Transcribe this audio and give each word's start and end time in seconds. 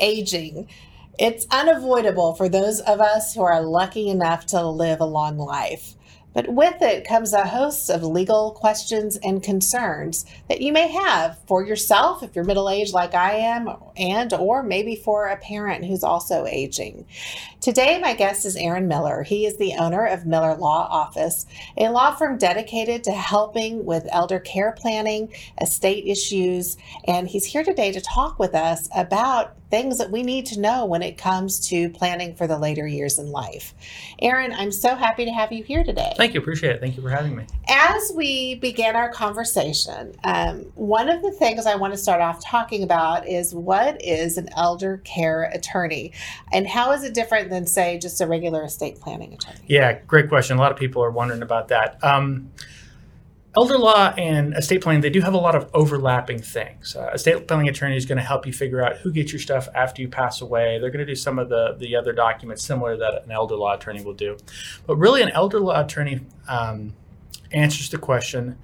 aging. 0.00 0.68
It's 1.18 1.46
unavoidable 1.50 2.34
for 2.34 2.48
those 2.48 2.80
of 2.80 3.00
us 3.00 3.34
who 3.34 3.42
are 3.42 3.62
lucky 3.62 4.08
enough 4.08 4.46
to 4.46 4.66
live 4.66 5.00
a 5.00 5.06
long 5.06 5.36
life. 5.36 5.94
But 6.32 6.48
with 6.48 6.80
it 6.80 7.08
comes 7.08 7.32
a 7.32 7.44
host 7.44 7.90
of 7.90 8.04
legal 8.04 8.52
questions 8.52 9.16
and 9.16 9.42
concerns 9.42 10.24
that 10.48 10.60
you 10.60 10.72
may 10.72 10.86
have 10.86 11.38
for 11.48 11.64
yourself 11.64 12.22
if 12.22 12.36
you're 12.36 12.44
middle-aged 12.44 12.94
like 12.94 13.14
I 13.14 13.32
am 13.34 13.68
and 13.96 14.32
or 14.32 14.62
maybe 14.62 14.94
for 14.94 15.26
a 15.26 15.36
parent 15.36 15.84
who's 15.84 16.04
also 16.04 16.46
aging. 16.46 17.06
Today 17.60 17.98
my 17.98 18.14
guest 18.14 18.46
is 18.46 18.54
Aaron 18.54 18.86
Miller. 18.86 19.24
He 19.24 19.44
is 19.44 19.56
the 19.56 19.74
owner 19.74 20.06
of 20.06 20.24
Miller 20.24 20.54
Law 20.54 20.86
Office, 20.88 21.46
a 21.76 21.88
law 21.88 22.14
firm 22.14 22.38
dedicated 22.38 23.02
to 23.04 23.12
helping 23.12 23.84
with 23.84 24.06
elder 24.12 24.38
care 24.38 24.70
planning, 24.70 25.34
estate 25.60 26.06
issues, 26.06 26.76
and 27.08 27.26
he's 27.26 27.44
here 27.44 27.64
today 27.64 27.90
to 27.90 28.00
talk 28.00 28.38
with 28.38 28.54
us 28.54 28.88
about 28.94 29.56
things 29.70 29.98
that 29.98 30.10
we 30.10 30.22
need 30.22 30.46
to 30.46 30.60
know 30.60 30.84
when 30.84 31.02
it 31.02 31.16
comes 31.16 31.68
to 31.68 31.88
planning 31.90 32.34
for 32.34 32.46
the 32.46 32.58
later 32.58 32.86
years 32.86 33.18
in 33.18 33.30
life. 33.30 33.74
Aaron, 34.20 34.52
I'm 34.52 34.72
so 34.72 34.96
happy 34.96 35.24
to 35.24 35.30
have 35.30 35.52
you 35.52 35.62
here 35.62 35.84
today. 35.84 36.12
Thank 36.16 36.34
you. 36.34 36.40
Appreciate 36.40 36.74
it. 36.76 36.80
Thank 36.80 36.96
you 36.96 37.02
for 37.02 37.10
having 37.10 37.36
me. 37.36 37.44
As 37.68 38.12
we 38.14 38.56
begin 38.56 38.96
our 38.96 39.10
conversation, 39.10 40.14
um, 40.24 40.60
one 40.74 41.08
of 41.08 41.22
the 41.22 41.30
things 41.30 41.66
I 41.66 41.76
want 41.76 41.92
to 41.92 41.98
start 41.98 42.20
off 42.20 42.44
talking 42.44 42.82
about 42.82 43.28
is 43.28 43.54
what 43.54 44.02
is 44.04 44.36
an 44.36 44.48
elder 44.56 44.98
care 45.04 45.44
attorney 45.44 46.12
and 46.52 46.66
how 46.66 46.92
is 46.92 47.04
it 47.04 47.14
different 47.14 47.50
than, 47.50 47.66
say, 47.66 47.98
just 47.98 48.20
a 48.20 48.26
regular 48.26 48.64
estate 48.64 49.00
planning 49.00 49.32
attorney? 49.32 49.60
Yeah, 49.66 50.00
great 50.06 50.28
question. 50.28 50.56
A 50.56 50.60
lot 50.60 50.72
of 50.72 50.78
people 50.78 51.02
are 51.02 51.10
wondering 51.10 51.42
about 51.42 51.68
that. 51.68 52.02
Um, 52.02 52.50
elder 53.56 53.78
law 53.78 54.14
and 54.16 54.54
estate 54.54 54.80
planning 54.80 55.00
they 55.00 55.10
do 55.10 55.20
have 55.20 55.34
a 55.34 55.38
lot 55.38 55.54
of 55.54 55.68
overlapping 55.74 56.40
things. 56.40 56.94
Uh, 56.94 57.10
estate 57.12 57.48
planning 57.48 57.68
attorney 57.68 57.96
is 57.96 58.06
going 58.06 58.18
to 58.18 58.24
help 58.24 58.46
you 58.46 58.52
figure 58.52 58.84
out 58.84 58.98
who 58.98 59.12
gets 59.12 59.32
your 59.32 59.40
stuff 59.40 59.68
after 59.74 60.02
you 60.02 60.08
pass 60.08 60.40
away. 60.40 60.78
They're 60.78 60.90
going 60.90 61.04
to 61.04 61.10
do 61.10 61.16
some 61.16 61.38
of 61.38 61.48
the 61.48 61.74
the 61.78 61.96
other 61.96 62.12
documents 62.12 62.64
similar 62.64 62.96
that 62.96 63.24
an 63.24 63.30
elder 63.30 63.56
law 63.56 63.74
attorney 63.74 64.02
will 64.02 64.14
do. 64.14 64.36
But 64.86 64.96
really 64.96 65.22
an 65.22 65.30
elder 65.30 65.60
law 65.60 65.80
attorney 65.80 66.20
um, 66.48 66.94
answers 67.52 67.90
the 67.90 67.98
question 67.98 68.56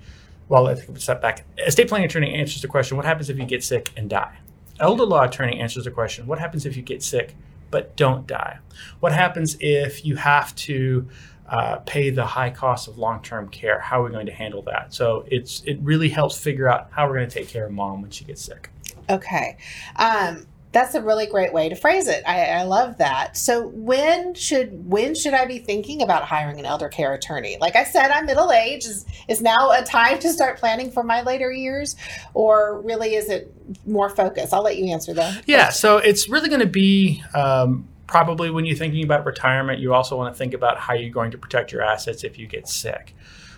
well 0.48 0.62
let's 0.62 0.80
take 0.80 0.90
a 0.90 1.00
step 1.00 1.20
back. 1.20 1.44
Estate 1.58 1.88
planning 1.88 2.06
attorney 2.06 2.34
answers 2.34 2.62
the 2.62 2.68
question 2.68 2.96
what 2.96 3.06
happens 3.06 3.28
if 3.28 3.38
you 3.38 3.44
get 3.44 3.64
sick 3.64 3.92
and 3.96 4.08
die? 4.08 4.38
Elder 4.78 5.04
law 5.04 5.24
attorney 5.24 5.58
answers 5.58 5.84
the 5.84 5.90
question 5.90 6.26
what 6.26 6.38
happens 6.38 6.66
if 6.66 6.76
you 6.76 6.82
get 6.82 7.02
sick 7.02 7.34
but 7.70 7.96
don't 7.96 8.26
die? 8.26 8.58
What 9.00 9.12
happens 9.12 9.56
if 9.58 10.04
you 10.04 10.16
have 10.16 10.54
to 10.54 11.08
uh, 11.48 11.76
pay 11.86 12.10
the 12.10 12.26
high 12.26 12.50
cost 12.50 12.88
of 12.88 12.98
long-term 12.98 13.48
care. 13.48 13.78
How 13.80 14.00
are 14.00 14.04
we 14.04 14.10
going 14.10 14.26
to 14.26 14.32
handle 14.32 14.62
that? 14.62 14.92
So 14.92 15.24
it's 15.30 15.62
it 15.64 15.78
really 15.80 16.08
helps 16.08 16.38
figure 16.38 16.68
out 16.68 16.88
how 16.90 17.06
we're 17.06 17.16
going 17.16 17.28
to 17.28 17.38
take 17.38 17.48
care 17.48 17.66
of 17.66 17.72
mom 17.72 18.02
when 18.02 18.10
she 18.10 18.24
gets 18.24 18.42
sick. 18.42 18.70
Okay. 19.08 19.56
Um, 19.96 20.46
that's 20.72 20.94
a 20.94 21.00
really 21.00 21.26
great 21.26 21.54
way 21.54 21.70
to 21.70 21.74
phrase 21.74 22.06
it. 22.06 22.22
I, 22.26 22.48
I, 22.48 22.62
love 22.64 22.98
that. 22.98 23.34
So 23.34 23.68
when 23.68 24.34
should 24.34 24.86
when 24.86 25.14
should 25.14 25.32
I 25.32 25.46
be 25.46 25.58
thinking 25.58 26.02
about 26.02 26.24
hiring 26.24 26.58
an 26.58 26.66
elder 26.66 26.90
care 26.90 27.14
attorney? 27.14 27.56
Like 27.58 27.76
I 27.76 27.84
said, 27.84 28.10
I'm 28.10 28.26
middle 28.26 28.52
age. 28.52 28.84
Is 28.84 29.06
is 29.26 29.40
now 29.40 29.70
a 29.70 29.82
time 29.82 30.18
to 30.18 30.28
start 30.28 30.58
planning 30.58 30.90
for 30.90 31.02
my 31.02 31.22
later 31.22 31.50
years, 31.50 31.96
or 32.34 32.82
really 32.82 33.14
is 33.14 33.30
it 33.30 33.54
more 33.86 34.10
focused? 34.10 34.52
I'll 34.52 34.62
let 34.62 34.76
you 34.76 34.92
answer 34.92 35.14
that. 35.14 35.44
Yeah. 35.46 35.70
So 35.70 35.96
it's 35.96 36.28
really 36.28 36.50
going 36.50 36.60
to 36.60 36.66
be. 36.66 37.22
Um, 37.34 37.88
probably 38.06 38.50
when 38.50 38.64
you're 38.64 38.76
thinking 38.76 39.04
about 39.04 39.24
retirement, 39.26 39.80
you 39.80 39.94
also 39.94 40.16
want 40.16 40.34
to 40.34 40.38
think 40.38 40.54
about 40.54 40.78
how 40.78 40.94
you're 40.94 41.10
going 41.10 41.30
to 41.32 41.38
protect 41.38 41.72
your 41.72 41.82
assets 41.82 42.24
if 42.24 42.38
you 42.38 42.46
get 42.46 42.68
sick. 42.68 43.14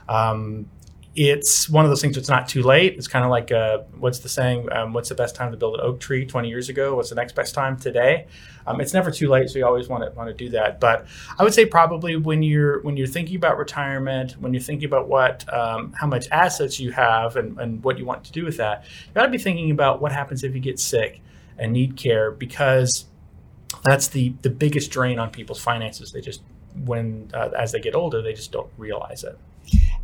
Um, 0.08 0.68
it's 1.14 1.68
one 1.68 1.84
of 1.84 1.90
those 1.90 2.00
things 2.00 2.14
that's 2.14 2.28
not 2.28 2.46
too 2.46 2.62
late. 2.62 2.94
It's 2.94 3.08
kind 3.08 3.24
of 3.24 3.30
like 3.30 3.50
uh, 3.50 3.78
what's 3.98 4.20
the 4.20 4.28
saying? 4.28 4.70
Um, 4.70 4.92
what's 4.92 5.08
the 5.08 5.16
best 5.16 5.34
time 5.34 5.50
to 5.50 5.56
build 5.56 5.74
an 5.74 5.80
oak 5.80 5.98
tree 5.98 6.24
20 6.24 6.48
years 6.48 6.68
ago? 6.68 6.94
What's 6.94 7.08
the 7.08 7.16
next 7.16 7.34
best 7.34 7.54
time 7.54 7.76
today? 7.76 8.28
Um, 8.68 8.80
it's 8.80 8.94
never 8.94 9.10
too 9.10 9.28
late, 9.28 9.48
so 9.50 9.58
you 9.58 9.66
always 9.66 9.88
want 9.88 10.04
to 10.04 10.16
want 10.16 10.28
to 10.28 10.34
do 10.34 10.50
that. 10.50 10.78
But 10.78 11.06
I 11.36 11.42
would 11.42 11.54
say 11.54 11.66
probably 11.66 12.16
when 12.16 12.44
you're 12.44 12.82
when 12.82 12.96
you're 12.96 13.08
thinking 13.08 13.34
about 13.34 13.58
retirement, 13.58 14.36
when 14.38 14.54
you're 14.54 14.62
thinking 14.62 14.86
about 14.86 15.08
what 15.08 15.52
um, 15.52 15.92
how 15.96 16.06
much 16.06 16.28
assets 16.30 16.78
you 16.78 16.92
have 16.92 17.34
and, 17.34 17.58
and 17.58 17.82
what 17.82 17.98
you 17.98 18.04
want 18.04 18.22
to 18.24 18.32
do 18.32 18.44
with 18.44 18.58
that, 18.58 18.84
you 19.08 19.14
got 19.14 19.24
to 19.24 19.32
be 19.32 19.38
thinking 19.38 19.72
about 19.72 20.00
what 20.00 20.12
happens 20.12 20.44
if 20.44 20.54
you 20.54 20.60
get 20.60 20.78
sick 20.78 21.20
and 21.58 21.72
need 21.72 21.96
care 21.96 22.30
because 22.30 23.06
that's 23.84 24.08
the 24.08 24.34
the 24.42 24.50
biggest 24.50 24.90
drain 24.90 25.18
on 25.18 25.30
people's 25.30 25.60
finances. 25.60 26.12
They 26.12 26.20
just 26.20 26.42
when 26.84 27.30
uh, 27.34 27.50
as 27.58 27.72
they 27.72 27.80
get 27.80 27.94
older, 27.94 28.22
they 28.22 28.34
just 28.34 28.52
don't 28.52 28.70
realize 28.76 29.24
it. 29.24 29.38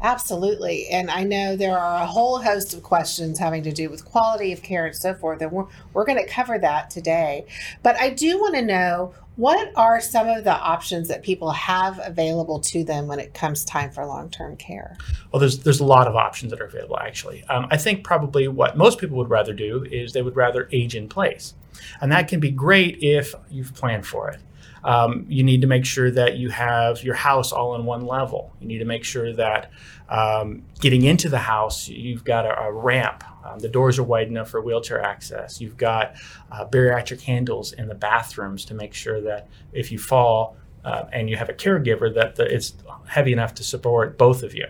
Absolutely. 0.01 0.87
And 0.89 1.11
I 1.11 1.25
know 1.25 1.57
there 1.57 1.79
are 1.79 2.03
a 2.03 2.07
whole 2.07 2.43
host 2.43 2.75
of 2.75 2.83
questions 2.83 3.39
having 3.39 3.63
to 3.63 3.73
do 3.73 3.89
with 3.89 4.05
quality 4.05 4.53
of 4.53 4.63
care 4.63 4.85
and 4.85 4.95
so 4.95 5.15
forth. 5.15 5.41
And 5.41 5.51
we're, 5.51 5.65
we're 5.95 6.05
going 6.05 6.19
to 6.19 6.31
cover 6.31 6.59
that 6.59 6.91
today. 6.91 7.47
But 7.83 7.99
I 7.99 8.11
do 8.11 8.39
want 8.39 8.55
to 8.57 8.63
know 8.63 9.15
what 9.37 9.73
are 9.77 10.01
some 10.01 10.29
of 10.29 10.45
the 10.45 10.55
options 10.55 11.09
that 11.09 11.23
people 11.23 11.51
have 11.51 11.99
available 12.05 12.61
to 12.61 12.85
them 12.85 13.07
when 13.07 13.19
it 13.19 13.35
comes 13.35 13.65
time 13.65 13.91
for 13.91 14.05
long 14.07 14.31
term 14.31 14.57
care? 14.57 14.97
Well, 15.33 15.41
there's, 15.41 15.61
there's 15.61 15.81
a 15.81 15.85
lot 15.85 16.07
of 16.07 16.15
options 16.15 16.51
that 16.51 16.61
are 16.61 16.67
available, 16.67 16.99
actually. 16.99 17.43
Um, 17.45 17.67
I 17.71 17.77
think 17.77 18.05
probably 18.05 18.47
what 18.47 18.77
most 18.77 18.99
people 18.99 19.17
would 19.17 19.31
rather 19.31 19.53
do 19.53 19.85
is 19.91 20.13
they 20.13 20.23
would 20.23 20.37
rather 20.37 20.69
age 20.71 20.95
in 20.95 21.09
place. 21.09 21.55
And 22.01 22.13
that 22.13 22.29
can 22.29 22.41
be 22.41 22.51
great 22.51 22.99
if 23.03 23.35
you've 23.51 23.75
planned 23.75 24.07
for 24.07 24.31
it. 24.31 24.41
Um, 24.85 25.25
you 25.29 25.43
need 25.43 25.63
to 25.63 25.67
make 25.67 25.87
sure 25.87 26.11
that 26.11 26.37
you 26.37 26.51
have 26.51 27.03
your 27.03 27.15
house 27.15 27.53
all 27.53 27.75
in 27.75 27.87
one 27.87 28.07
level. 28.07 28.53
You 28.61 28.69
need 28.69 28.79
to 28.79 28.85
make 28.85 29.03
sure 29.03 29.33
that 29.33 29.71
um, 30.11 30.63
getting 30.79 31.03
into 31.03 31.31
the 31.31 31.39
house, 31.39 31.89
you've 31.89 32.23
got 32.23 32.45
a, 32.45 32.65
a 32.65 32.73
ramp. 32.73 33.25
Um, 33.45 33.59
the 33.59 33.69
doors 33.69 33.99
are 33.99 34.03
wide 34.03 34.29
enough 34.29 34.51
for 34.51 34.61
wheelchair 34.61 35.01
access. 35.01 35.61
You've 35.61 35.79
got 35.79 36.17
uh, 36.53 36.67
bariatric 36.67 37.23
handles 37.23 37.73
in 37.73 37.89
the 37.89 37.95
bathrooms 37.95 38.67
to 38.67 38.75
make 38.75 38.93
sure 38.93 39.23
that 39.23 39.49
if 39.73 39.91
you 39.91 39.99
fall 39.99 40.57
uh, 40.85 41.05
and 41.13 41.31
you 41.31 41.37
have 41.37 41.49
a 41.49 41.55
caregiver, 41.55 42.13
that 42.15 42.37
the, 42.37 42.55
it's 42.55 42.75
heavy 43.07 43.33
enough 43.33 43.55
to 43.55 43.65
support 43.65 44.19
both 44.19 44.43
of 44.43 44.55
you. 44.55 44.67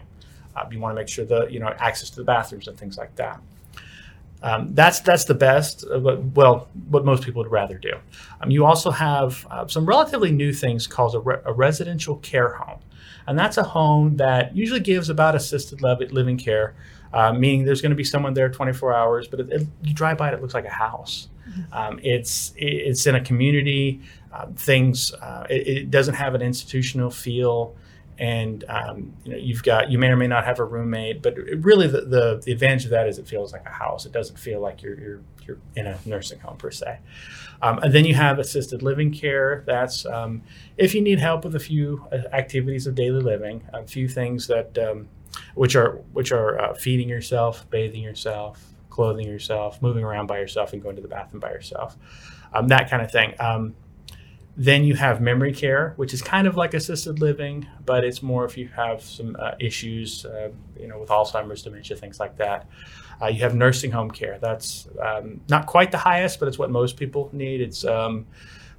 Uh, 0.55 0.65
you 0.71 0.79
want 0.79 0.95
to 0.95 1.01
make 1.01 1.09
sure 1.09 1.25
the 1.25 1.49
you 1.51 1.59
know 1.59 1.75
access 1.79 2.11
to 2.11 2.17
the 2.17 2.25
bathrooms 2.25 2.69
and 2.69 2.79
things 2.79 2.97
like 2.97 3.17
that. 3.17 3.41
Um, 4.45 4.75
that's 4.75 5.01
that's 5.01 5.25
the 5.25 5.35
best. 5.35 5.87
well, 5.91 6.69
what 6.91 7.07
most 7.07 7.23
people 7.25 7.43
would 7.43 7.51
rather 7.51 7.79
do. 7.79 7.95
Um, 8.43 8.51
you 8.51 8.67
also 8.67 8.91
have 8.91 9.47
uh, 9.51 9.67
some 9.67 9.87
relatively 9.87 10.31
new 10.33 10.53
things 10.53 10.87
called 10.87 11.15
a, 11.15 11.19
re- 11.19 11.41
a, 11.47 11.53
residential 11.55 12.17
care 12.17 12.53
home, 12.53 12.81
and 13.27 13.39
that's 13.39 13.57
a 13.57 13.63
home 13.63 14.19
that 14.19 14.55
usually 14.55 14.81
gives 14.81 15.09
about 15.09 15.35
assisted 15.35 15.81
living 15.81 16.37
care, 16.37 16.75
uh, 17.15 17.33
meaning 17.33 17.65
there's 17.65 17.81
going 17.81 17.89
to 17.91 17.97
be 17.97 18.05
someone 18.05 18.35
there 18.35 18.51
24 18.51 18.93
hours. 18.93 19.27
But 19.27 19.41
it, 19.41 19.51
it, 19.51 19.67
you 19.81 19.95
drive 19.95 20.19
by 20.19 20.29
it, 20.29 20.35
it 20.35 20.43
looks 20.43 20.53
like 20.53 20.67
a 20.67 20.71
house. 20.71 21.29
Mm-hmm. 21.49 21.73
Um, 21.73 22.01
it's 22.03 22.53
it's 22.59 23.07
in 23.07 23.15
a 23.15 23.23
community. 23.23 24.03
Uh, 24.31 24.49
things 24.57 25.11
uh, 25.23 25.47
it, 25.49 25.67
it, 25.67 25.91
doesn't 25.91 26.15
have 26.15 26.35
an 26.35 26.43
institutional 26.43 27.09
feel 27.09 27.75
and 28.19 28.65
um, 28.69 29.13
you 29.25 29.33
know 29.33 29.39
you've 29.39 29.63
got 29.63 29.91
you 29.91 29.99
may 29.99 30.09
or 30.09 30.17
may 30.17 30.27
not 30.27 30.45
have 30.45 30.59
a 30.59 30.65
roommate 30.65 31.23
but 31.23 31.37
really 31.59 31.87
the, 31.87 32.03
the, 32.03 32.41
the 32.45 32.53
advantage 32.53 32.85
of 32.85 32.91
that 32.91 33.09
is 33.09 33.19
it 33.19 33.27
feels 33.27 33.53
like 33.53 33.67
a 33.67 33.71
house. 33.71 34.07
It 34.07 34.13
doesn't 34.13 34.39
feel 34.39 34.61
like 34.61 34.83
you're 34.83 34.99
you're, 34.99 35.21
you're 35.47 35.59
in 35.77 35.87
a 35.87 35.99
nursing 36.05 36.39
home 36.41 36.57
per 36.57 36.71
se. 36.71 36.99
Um, 37.63 37.79
and 37.79 37.93
then 37.93 38.05
you 38.05 38.15
have 38.15 38.39
assisted 38.39 38.83
living 38.83 39.13
care. 39.13 39.65
That's 39.67 40.07
um, 40.07 40.43
if 40.77 40.95
you 40.95 41.01
need 41.01 41.19
help 41.19 41.45
with 41.45 41.55
a 41.57 41.61
few 41.61 42.07
uh, 42.13 42.19
activities 42.33 42.87
of 42.87 42.95
daily 42.95 43.21
living 43.21 43.63
a 43.73 43.87
few 43.87 44.09
things 44.09 44.47
that 44.47 44.77
um, 44.79 45.09
which 45.55 45.75
are 45.75 45.97
which 46.13 46.33
are 46.33 46.61
uh, 46.61 46.75
feeding 46.75 47.09
yourself 47.09 47.69
bathing 47.71 48.03
yourself 48.03 48.75
clothing 48.91 49.27
yourself 49.27 49.83
moving 49.83 50.05
around 50.05 50.27
by 50.29 50.39
yourself 50.39 50.73
and 50.73 50.81
going 50.81 50.95
to 50.95 51.03
the 51.03 51.09
bathroom 51.09 51.41
by 51.41 51.51
yourself 51.51 51.97
um, 52.55 52.69
that 52.69 52.89
kind 52.89 53.03
of 53.03 53.11
thing. 53.11 53.35
Um, 53.39 53.75
then 54.57 54.85
you 54.85 54.95
have 54.95 55.21
memory 55.21 55.53
care, 55.53 55.95
which 55.97 56.15
is 56.15 56.23
kind 56.23 56.47
of 56.47 56.57
like 56.57 56.75
assisted 56.75 57.19
living, 57.21 57.67
but 57.85 58.05
it's 58.05 58.23
more 58.23 58.45
if 58.45 58.57
you 58.57 58.69
have 58.69 59.03
some 59.03 59.37
uh, 59.39 59.53
issues, 59.59 60.25
uh, 60.25 60.51
you 60.79 60.87
know, 60.87 60.99
with 60.99 61.09
Alzheimer's, 61.09 61.63
dementia, 61.63 61.97
things 61.97 62.21
like 62.21 62.37
that. 62.37 62.69
Uh, 63.21 63.27
you 63.27 63.41
have 63.41 63.55
nursing 63.55 63.91
home 63.91 64.11
care. 64.11 64.39
That's 64.41 64.87
um, 65.03 65.41
not 65.49 65.67
quite 65.67 65.91
the 65.91 65.99
highest, 65.99 66.39
but 66.39 66.47
it's 66.47 66.59
what 66.59 66.71
most 66.71 66.97
people 66.97 67.31
need. 67.33 67.61
It's 67.61 67.85
um, 67.85 68.27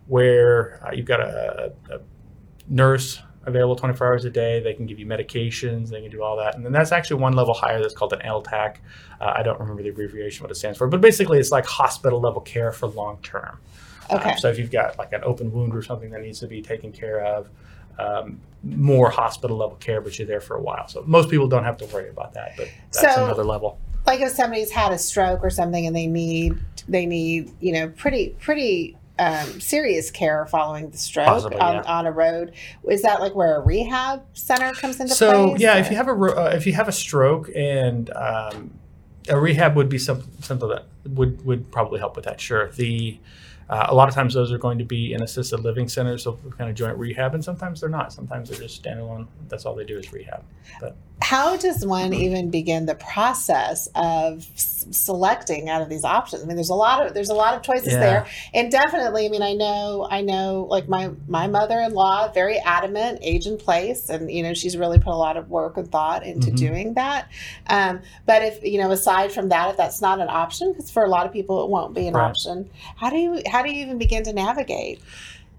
where 0.07 0.81
uh, 0.85 0.91
you've 0.93 1.05
got 1.05 1.19
a, 1.19 1.73
a, 1.91 1.99
nurse 2.67 3.21
available 3.43 3.75
24 3.75 4.07
hours 4.07 4.25
a 4.25 4.29
day. 4.29 4.59
They 4.59 4.73
can 4.73 4.85
give 4.85 4.97
you 4.97 5.05
medications. 5.05 5.89
They 5.89 6.01
can 6.01 6.09
do 6.09 6.23
all 6.23 6.37
that. 6.37 6.55
And 6.55 6.66
then 6.66 6.71
that's 6.71 6.91
actually 6.91 7.21
one 7.21 7.33
level 7.33 7.53
higher. 7.53 7.81
That's 7.81 7.93
called 7.93 8.13
an 8.13 8.19
LTAC. 8.19 8.78
Uh, 9.19 9.33
I 9.35 9.43
don't 9.43 9.59
remember 9.59 9.83
the 9.83 9.89
abbreviation, 9.89 10.43
what 10.43 10.51
it 10.51 10.55
stands 10.55 10.78
for, 10.78 10.87
but 10.87 11.01
basically 11.01 11.37
it's 11.37 11.51
like 11.51 11.66
hospital 11.66 12.19
level 12.19 12.41
care 12.41 12.71
for 12.71 12.87
long 12.87 13.19
term. 13.21 13.59
Okay. 14.11 14.31
Um, 14.31 14.37
so 14.37 14.49
if 14.49 14.57
you've 14.57 14.72
got 14.72 14.97
like 14.97 15.13
an 15.13 15.22
open 15.23 15.52
wound 15.52 15.75
or 15.75 15.81
something 15.81 16.09
that 16.11 16.22
needs 16.22 16.40
to 16.40 16.47
be 16.47 16.61
taken 16.61 16.91
care 16.91 17.23
of, 17.23 17.49
um, 17.97 18.40
more 18.63 19.09
hospital 19.09 19.57
level 19.57 19.78
care, 19.78 20.02
but 20.02 20.17
you're 20.17 20.28
there 20.28 20.41
for 20.41 20.55
a 20.55 20.61
while. 20.61 20.87
So 20.87 21.03
most 21.05 21.29
people 21.29 21.47
don't 21.47 21.63
have 21.63 21.78
to 21.78 21.85
worry 21.87 22.09
about 22.09 22.34
that, 22.34 22.53
but 22.57 22.67
that's 22.91 23.16
so, 23.16 23.25
another 23.25 23.43
level. 23.43 23.79
Like 24.05 24.22
if 24.22 24.31
somebody's 24.31 24.72
had 24.72 24.91
a 24.91 24.97
stroke 24.97 25.43
or 25.43 25.49
something 25.49 25.85
and 25.85 25.96
they 25.96 26.07
need 26.07 26.59
they 26.87 27.05
need 27.05 27.52
you 27.59 27.73
know 27.73 27.90
pretty 27.90 28.35
pretty 28.40 28.97
um, 29.17 29.61
serious 29.61 30.11
care 30.11 30.46
following 30.46 30.90
the 30.90 30.97
stroke 30.97 31.28
Possibly, 31.28 31.57
on, 31.57 31.75
yeah. 31.75 31.81
on, 31.84 32.05
a 32.05 32.11
road. 32.11 32.53
Is 32.90 33.02
that 33.03 33.22
like 33.22 33.34
where 33.34 33.55
a 33.55 33.61
rehab 33.61 34.23
center 34.34 34.73
comes 34.73 34.99
into 34.99 35.13
so, 35.13 35.49
play? 35.49 35.57
So 35.57 35.61
yeah, 35.61 35.78
or? 35.78 35.79
if 35.79 35.90
you 35.90 35.96
have 35.96 36.07
a 36.07 36.11
uh, 36.11 36.52
if 36.53 36.67
you 36.67 36.73
have 36.73 36.87
a 36.87 36.91
stroke 36.91 37.49
and 37.55 38.09
um, 38.11 38.72
a 39.29 39.40
rehab 39.40 39.75
would 39.75 39.90
be 39.90 39.97
something, 39.97 40.29
something 40.41 40.67
that 40.69 40.85
would 41.07 41.46
would 41.46 41.72
probably 41.72 41.99
help 41.99 42.16
with 42.16 42.25
that. 42.25 42.41
Sure. 42.41 42.69
The 42.72 43.17
Uh, 43.70 43.85
a 43.90 43.96
lot 43.96 44.08
of 44.08 44.14
times 44.14 44.34
those 44.34 44.52
are 44.52 44.58
going 44.59 44.78
to 44.78 44.85
be 44.85 45.14
in 45.14 45.23
assisted 45.23 45.59
living 45.62 45.88
centers, 45.88 46.23
so 46.23 46.38
kind 46.58 46.70
of 46.70 46.76
joint 46.76 46.97
rehab, 46.97 47.34
and 47.34 47.44
sometimes 47.44 47.82
they're 47.82 47.90
not. 47.90 48.14
Sometimes 48.14 48.50
they're 48.50 48.59
just 48.59 48.82
standalone. 48.84 49.28
That's 49.50 49.66
all 49.66 49.73
they 49.76 49.85
do 49.85 49.97
is 49.97 50.14
rehab. 50.14 50.44
But 50.79 50.96
how 51.22 51.56
does 51.58 51.85
one 51.85 52.14
even 52.14 52.52
begin 52.52 52.85
the 52.85 52.96
process 52.96 53.88
of 53.96 54.40
s- 54.53 54.85
selecting 54.91 55.70
out 55.70 55.82
of 55.82 55.90
these 55.90 56.03
options? 56.03 56.44
I 56.44 56.46
mean, 56.46 56.58
there's 56.58 56.70
a 56.70 56.76
lot 56.76 57.06
of 57.06 57.14
there's 57.14 57.29
a 57.29 57.34
lot 57.35 57.56
of 57.56 57.64
choices 57.64 57.94
Yeah. 57.94 58.00
there, 58.00 58.26
and 58.53 58.70
definitely, 58.72 59.26
I 59.26 59.29
mean, 59.29 59.41
I 59.41 59.53
know 59.53 60.08
I 60.12 60.22
know 60.22 60.67
like 60.70 60.88
my 60.88 61.09
my 61.28 61.47
mother-in-law 61.47 62.34
very 62.34 62.59
adamant 62.59 63.20
age 63.23 63.47
and 63.47 63.58
place, 63.58 64.09
and 64.09 64.29
you 64.32 64.44
know 64.44 64.53
she's 64.53 64.78
really 64.78 65.00
put 65.00 65.14
a 65.14 65.16
lot 65.17 65.38
of 65.38 65.50
work 65.50 65.78
and 65.78 65.91
thought 65.91 66.23
into 66.23 66.52
Mhm. 66.52 66.58
doing 66.58 66.94
that. 66.96 67.29
Um, 67.67 68.02
but 68.28 68.44
if 68.44 68.64
you 68.64 68.78
know, 68.79 68.91
aside 68.91 69.32
from 69.32 69.50
that, 69.50 69.70
if 69.72 69.78
that's 69.78 70.02
not 70.02 70.20
an 70.20 70.28
option, 70.29 70.72
because 70.73 70.91
for 70.91 71.03
a 71.03 71.09
lot 71.09 71.26
of 71.26 71.32
people 71.34 71.64
it 71.64 71.70
won't 71.70 71.96
be 71.96 72.08
an 72.08 72.14
Right. 72.14 72.29
option, 72.29 72.70
how 72.97 73.09
do 73.09 73.17
you 73.17 73.41
how 73.47 73.54
do 73.61 73.72
you 73.72 73.81
even 73.84 73.97
begin 73.97 74.23
to 74.23 74.34
navigate? 74.34 75.02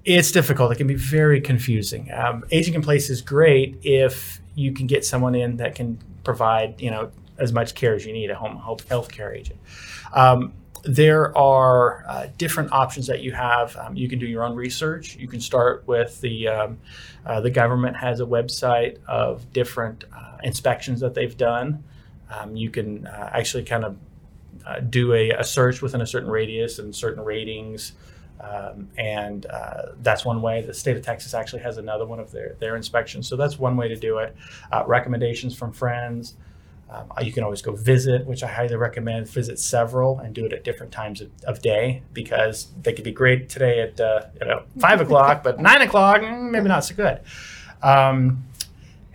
It's 0.05 0.31
difficult. 0.31 0.71
It 0.73 0.77
can 0.77 0.87
be 0.87 0.95
very 0.95 1.41
confusing. 1.41 2.13
Um, 2.13 2.45
aging 2.51 2.75
in 2.75 2.83
place 2.83 3.11
is 3.11 3.21
great 3.23 3.79
if 3.83 4.41
you 4.55 4.73
can 4.73 4.87
get 4.87 5.05
someone 5.05 5.35
in 5.35 5.57
that 5.57 5.75
can 5.75 5.99
provide, 6.23 6.81
you 6.81 6.91
know, 6.91 7.11
as 7.39 7.53
much 7.53 7.75
care 7.75 7.95
as 7.95 8.07
you 8.07 8.13
need, 8.13 8.31
a 8.31 8.35
home 8.35 8.57
health 8.89 9.11
care 9.11 9.35
agent. 9.35 9.59
Um, 10.15 10.53
there 10.85 11.37
are 11.37 12.05
uh, 12.07 12.29
different 12.39 12.73
options 12.73 13.09
that 13.09 13.21
you 13.21 13.33
have. 13.33 13.77
Um, 13.77 13.97
you 13.97 14.09
can 14.09 14.19
do 14.19 14.27
your 14.27 14.45
own 14.45 14.55
research. 14.55 15.17
You 15.17 15.27
can 15.27 15.41
start 15.41 15.83
with 15.87 16.21
the 16.21 16.49
um, 16.49 16.79
uh, 17.25 17.41
the 17.41 17.51
government 17.51 17.97
has 17.97 18.21
a 18.21 18.25
website 18.25 18.99
of 19.07 19.53
different 19.53 20.05
uh, 20.17 20.37
inspections 20.45 21.01
that 21.01 21.15
they've 21.15 21.37
done. 21.37 21.83
Um, 22.31 22.57
you 22.57 22.71
can 22.71 23.07
uh, 23.07 23.31
actually 23.33 23.65
kind 23.65 23.85
of 23.85 23.97
uh, 24.67 24.81
do 24.81 25.13
a, 25.13 25.31
a 25.31 25.45
search 25.45 25.83
within 25.83 26.01
a 26.01 26.07
certain 26.07 26.31
radius 26.31 26.79
and 26.79 26.95
certain 26.95 27.25
ratings. 27.25 27.93
Um, 28.41 28.91
and 28.99 29.47
uh, 29.47 29.93
that's 30.03 30.25
one 30.25 30.43
way. 30.43 30.61
The 30.63 30.75
state 30.75 30.97
of 30.97 31.03
Texas 31.03 31.35
actually 31.35 31.63
has 31.63 31.79
another 31.79 32.05
one 32.05 32.21
of 32.21 32.31
their, 32.33 32.57
their 32.61 32.77
inspections. 32.77 33.27
So 33.29 33.37
that's 33.37 33.59
one 33.59 33.77
way 33.77 33.89
to 33.89 33.97
do 33.97 34.19
it. 34.19 34.37
Uh, 34.71 34.85
recommendations 34.87 35.55
from 35.55 35.73
friends. 35.73 36.35
Um, 36.89 37.11
you 37.21 37.33
can 37.33 37.43
always 37.43 37.63
go 37.63 37.75
visit, 37.75 38.27
which 38.27 38.45
I 38.45 38.47
highly 38.47 38.77
recommend. 38.77 39.29
Visit 39.29 39.59
several 39.59 40.21
and 40.21 40.35
do 40.35 40.45
it 40.45 40.53
at 40.53 40.63
different 40.63 40.93
times 40.93 41.21
of, 41.21 41.31
of 41.45 41.61
day 41.61 42.03
because 42.13 42.69
they 42.81 42.93
could 42.93 43.05
be 43.05 43.11
great 43.11 43.49
today 43.49 43.81
at 43.81 44.01
uh, 44.01 44.27
you 44.41 44.47
know 44.47 44.63
five 44.79 45.01
o'clock, 45.01 45.43
but 45.43 45.59
nine 45.59 45.83
o'clock 45.83 46.21
mm, 46.21 46.51
maybe 46.51 46.69
not 46.69 46.85
so 46.85 46.95
good. 46.95 47.21
Um, 47.83 48.45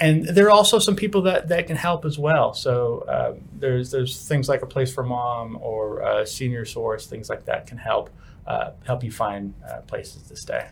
and 0.01 0.25
there 0.25 0.47
are 0.47 0.51
also 0.51 0.79
some 0.79 0.95
people 0.95 1.21
that, 1.21 1.47
that 1.49 1.67
can 1.67 1.75
help 1.75 2.05
as 2.05 2.17
well. 2.17 2.53
So 2.53 3.05
uh, 3.07 3.35
there's 3.59 3.91
there's 3.91 4.27
things 4.27 4.49
like 4.49 4.63
a 4.63 4.65
place 4.65 4.91
for 4.93 5.03
mom 5.03 5.57
or 5.61 5.99
a 5.99 6.25
senior 6.25 6.65
source, 6.65 7.05
things 7.05 7.29
like 7.29 7.45
that 7.45 7.67
can 7.67 7.77
help 7.77 8.09
uh, 8.47 8.71
help 8.83 9.03
you 9.03 9.11
find 9.11 9.53
uh, 9.69 9.81
places 9.81 10.23
to 10.23 10.35
stay. 10.35 10.67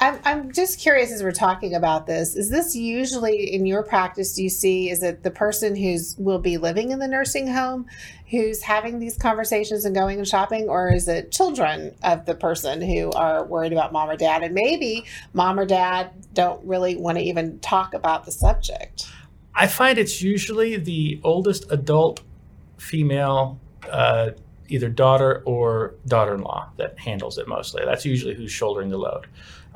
I'm, 0.00 0.20
I'm 0.24 0.52
just 0.52 0.78
curious 0.78 1.10
as 1.10 1.22
we're 1.22 1.32
talking 1.32 1.74
about 1.74 2.06
this. 2.06 2.36
Is 2.36 2.50
this 2.50 2.74
usually 2.76 3.52
in 3.52 3.66
your 3.66 3.82
practice? 3.82 4.34
Do 4.34 4.42
you 4.42 4.48
see 4.48 4.90
is 4.90 5.02
it 5.02 5.22
the 5.22 5.30
person 5.30 5.74
who's 5.74 6.14
will 6.18 6.38
be 6.38 6.56
living 6.56 6.90
in 6.90 6.98
the 6.98 7.08
nursing 7.08 7.48
home 7.48 7.86
who's 8.30 8.62
having 8.62 8.98
these 8.98 9.16
conversations 9.16 9.84
and 9.84 9.94
going 9.94 10.18
and 10.18 10.28
shopping, 10.28 10.68
or 10.68 10.92
is 10.92 11.08
it 11.08 11.32
children 11.32 11.94
of 12.02 12.26
the 12.26 12.34
person 12.34 12.80
who 12.80 13.10
are 13.12 13.44
worried 13.44 13.72
about 13.72 13.92
mom 13.92 14.10
or 14.10 14.16
dad? 14.16 14.42
And 14.42 14.54
maybe 14.54 15.04
mom 15.32 15.58
or 15.58 15.64
dad 15.64 16.10
don't 16.34 16.64
really 16.64 16.96
want 16.96 17.18
to 17.18 17.24
even 17.24 17.58
talk 17.60 17.94
about 17.94 18.24
the 18.24 18.32
subject. 18.32 19.08
I 19.54 19.66
find 19.66 19.98
it's 19.98 20.22
usually 20.22 20.76
the 20.76 21.20
oldest 21.24 21.64
adult 21.72 22.20
female, 22.76 23.58
uh, 23.90 24.30
either 24.68 24.88
daughter 24.90 25.42
or 25.46 25.94
daughter-in-law, 26.06 26.70
that 26.76 26.98
handles 26.98 27.38
it 27.38 27.48
mostly. 27.48 27.82
That's 27.84 28.04
usually 28.04 28.34
who's 28.34 28.52
shouldering 28.52 28.90
the 28.90 28.98
load. 28.98 29.26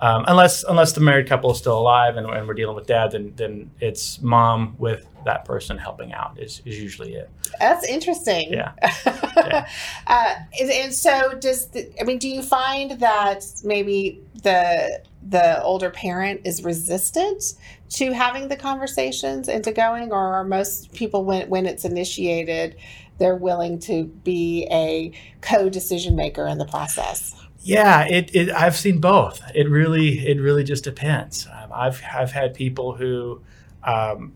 Um, 0.02 0.24
unless 0.26 0.64
unless 0.64 0.94
the 0.94 1.00
married 1.00 1.28
couple 1.28 1.52
is 1.52 1.58
still 1.58 1.78
alive 1.78 2.16
and, 2.16 2.26
and 2.28 2.48
we're 2.48 2.54
dealing 2.54 2.74
with 2.74 2.88
dad, 2.88 3.12
then 3.12 3.32
then 3.36 3.70
it's 3.80 4.20
mom 4.20 4.74
with 4.76 5.06
that 5.24 5.44
person 5.44 5.78
helping 5.78 6.12
out 6.12 6.40
is, 6.40 6.60
is 6.64 6.80
usually 6.80 7.14
it. 7.14 7.30
That's 7.60 7.86
interesting. 7.86 8.52
Yeah. 8.52 8.72
uh, 10.08 10.34
and, 10.60 10.70
and 10.72 10.92
so, 10.92 11.34
does 11.38 11.68
the, 11.68 11.88
I 12.00 12.02
mean, 12.04 12.18
do 12.18 12.28
you 12.28 12.42
find 12.42 12.98
that 12.98 13.44
maybe 13.62 14.20
the 14.42 15.02
the 15.28 15.62
older 15.62 15.90
parent 15.90 16.40
is 16.44 16.64
resistant 16.64 17.54
to 17.90 18.12
having 18.12 18.48
the 18.48 18.56
conversations 18.56 19.48
and 19.48 19.62
to 19.62 19.70
going, 19.70 20.10
or 20.10 20.34
are 20.34 20.42
most 20.42 20.92
people 20.92 21.24
when 21.24 21.48
when 21.48 21.64
it's 21.64 21.84
initiated, 21.84 22.74
they're 23.18 23.36
willing 23.36 23.78
to 23.78 24.06
be 24.06 24.66
a 24.72 25.12
co 25.42 25.68
decision 25.68 26.16
maker 26.16 26.48
in 26.48 26.58
the 26.58 26.66
process? 26.66 27.36
Yeah, 27.62 28.04
it, 28.06 28.34
it 28.34 28.50
I've 28.50 28.76
seen 28.76 29.00
both. 29.00 29.40
It 29.54 29.68
really 29.68 30.26
it 30.26 30.40
really 30.40 30.64
just 30.64 30.84
depends. 30.84 31.46
Um, 31.46 31.70
I've 31.72 32.02
I've 32.12 32.32
had 32.32 32.54
people 32.54 32.94
who 32.96 33.40
um, 33.84 34.32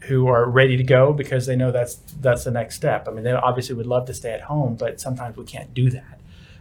who 0.00 0.26
are 0.28 0.48
ready 0.48 0.76
to 0.76 0.82
go 0.84 1.12
because 1.12 1.46
they 1.46 1.56
know 1.56 1.70
that's 1.72 1.96
that's 2.20 2.44
the 2.44 2.50
next 2.50 2.76
step. 2.76 3.08
I 3.08 3.12
mean, 3.12 3.24
they 3.24 3.32
obviously 3.32 3.74
would 3.76 3.86
love 3.86 4.06
to 4.06 4.14
stay 4.14 4.32
at 4.32 4.42
home, 4.42 4.76
but 4.76 5.00
sometimes 5.00 5.36
we 5.36 5.44
can't 5.44 5.72
do 5.74 5.90
that. 5.90 6.20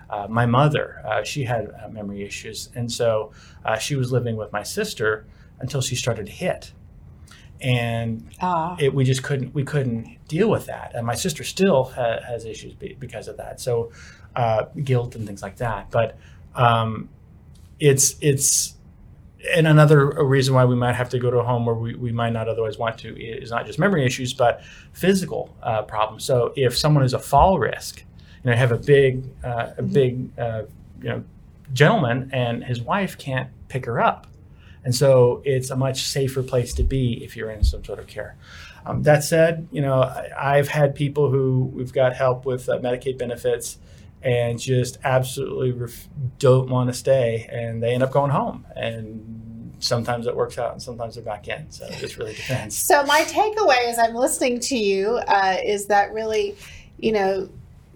Uh, 0.09 0.27
my 0.29 0.45
mother, 0.45 1.01
uh, 1.06 1.23
she 1.23 1.44
had 1.45 1.71
uh, 1.83 1.89
memory 1.89 2.23
issues, 2.23 2.69
and 2.75 2.91
so 2.91 3.31
uh, 3.65 3.77
she 3.77 3.95
was 3.95 4.12
living 4.12 4.35
with 4.35 4.51
my 4.51 4.63
sister 4.63 5.25
until 5.59 5.81
she 5.81 5.95
started 5.95 6.27
to 6.27 6.31
hit, 6.31 6.73
and 7.62 8.29
Ah, 8.41 8.75
it, 8.79 8.94
we 8.94 9.03
just 9.03 9.23
couldn't 9.23 9.53
we 9.56 9.63
couldn't 9.63 10.17
deal 10.27 10.50
with 10.50 10.65
that 10.65 10.91
and 10.95 11.06
my 11.06 11.13
sister 11.15 11.44
still 11.44 11.85
ha- 11.85 12.19
has 12.27 12.45
issues 12.45 12.73
be- 12.73 12.97
because 13.00 13.27
of 13.27 13.38
that 13.38 13.59
so 13.62 13.91
uh, 14.36 14.66
guilt 14.84 15.16
and 15.16 15.26
things 15.26 15.42
like 15.42 15.58
that 15.58 15.90
but 15.92 16.18
um, 16.56 17.10
it's 17.80 18.16
it's 18.22 18.74
and 19.56 19.68
another 19.68 20.08
reason 20.26 20.56
why 20.56 20.66
we 20.66 20.76
might 20.76 20.96
have 20.96 21.10
to 21.10 21.20
go 21.20 21.30
to 21.30 21.38
a 21.38 21.44
home 21.44 21.66
where 21.68 21.76
we, 21.76 21.94
we 21.96 22.12
might 22.12 22.32
not 22.34 22.48
otherwise 22.48 22.78
want 22.78 22.98
to 22.98 23.16
is 23.22 23.52
not 23.52 23.66
just 23.66 23.78
memory 23.78 24.06
issues 24.06 24.34
but 24.34 24.62
physical 24.94 25.56
uh, 25.64 25.82
problems 25.84 26.24
so 26.24 26.52
if 26.56 26.78
someone 26.78 27.04
is 27.04 27.14
a 27.14 27.20
fall 27.20 27.60
risk 27.60 28.00
you 28.44 28.50
know 28.52 28.56
have 28.58 28.72
a 28.72 28.78
big 28.78 29.24
uh, 29.44 29.72
a 29.78 29.84
Mhm. 29.84 29.94
big 29.94 30.40
uh, 30.40 30.64
you 31.02 31.10
know 31.10 31.24
gentleman 31.74 32.30
and 32.34 32.64
his 32.64 32.82
wife 32.82 33.18
can't 33.18 33.50
pick 33.68 33.86
her 33.86 34.00
up 34.02 34.28
and 34.84 34.94
so 34.96 35.42
it's 35.46 35.70
a 35.72 35.76
much 35.76 36.04
safer 36.04 36.44
place 36.44 36.74
to 36.76 36.84
be 36.84 37.24
if 37.24 37.36
you're 37.36 37.50
in 37.50 37.64
some 37.64 37.84
sort 37.84 37.98
of 37.98 38.06
care. 38.06 38.36
Um, 38.86 39.02
that 39.02 39.24
said, 39.24 39.68
you 39.72 39.82
know, 39.82 40.04
I, 40.04 40.30
I've 40.58 40.68
had 40.68 40.94
people 40.94 41.32
who 41.32 41.72
we've 41.74 41.92
got 41.92 42.16
help 42.16 42.46
with 42.46 42.70
uh, 42.70 42.78
Medicaid 42.78 43.18
benefits 43.18 43.80
and 44.25 44.60
just 44.60 44.98
absolutely 45.04 45.72
ref- 45.72 46.10
don't 46.39 46.68
want 46.68 46.89
to 46.89 46.94
stay 46.94 47.48
and 47.51 47.81
they 47.81 47.94
end 47.94 48.01
up 48.01 48.12
going 48.12 48.32
home. 48.32 48.65
And 48.75 49.75
sometimes 49.79 50.25
it 50.25 50.36
works 50.36 50.58
out 50.58 50.74
and 50.74 50.82
sometimes 50.82 51.13
they're 51.13 51.24
back 51.24 51.48
in. 51.48 51.70
So 51.70 51.86
it 51.86 51.94
just 52.00 52.17
really 52.17 52.34
depends. 52.34 52.75
So 52.75 53.03
my 53.03 53.22
takeaway 53.22 53.88
as 53.88 54.00
I'm 54.00 54.15
listening 54.15 54.60
to 54.62 54.77
you 54.77 55.17
uh, 55.27 55.58
is 55.63 55.86
that 55.88 56.12
really, 56.12 56.58
you 56.98 57.12
know, 57.12 57.48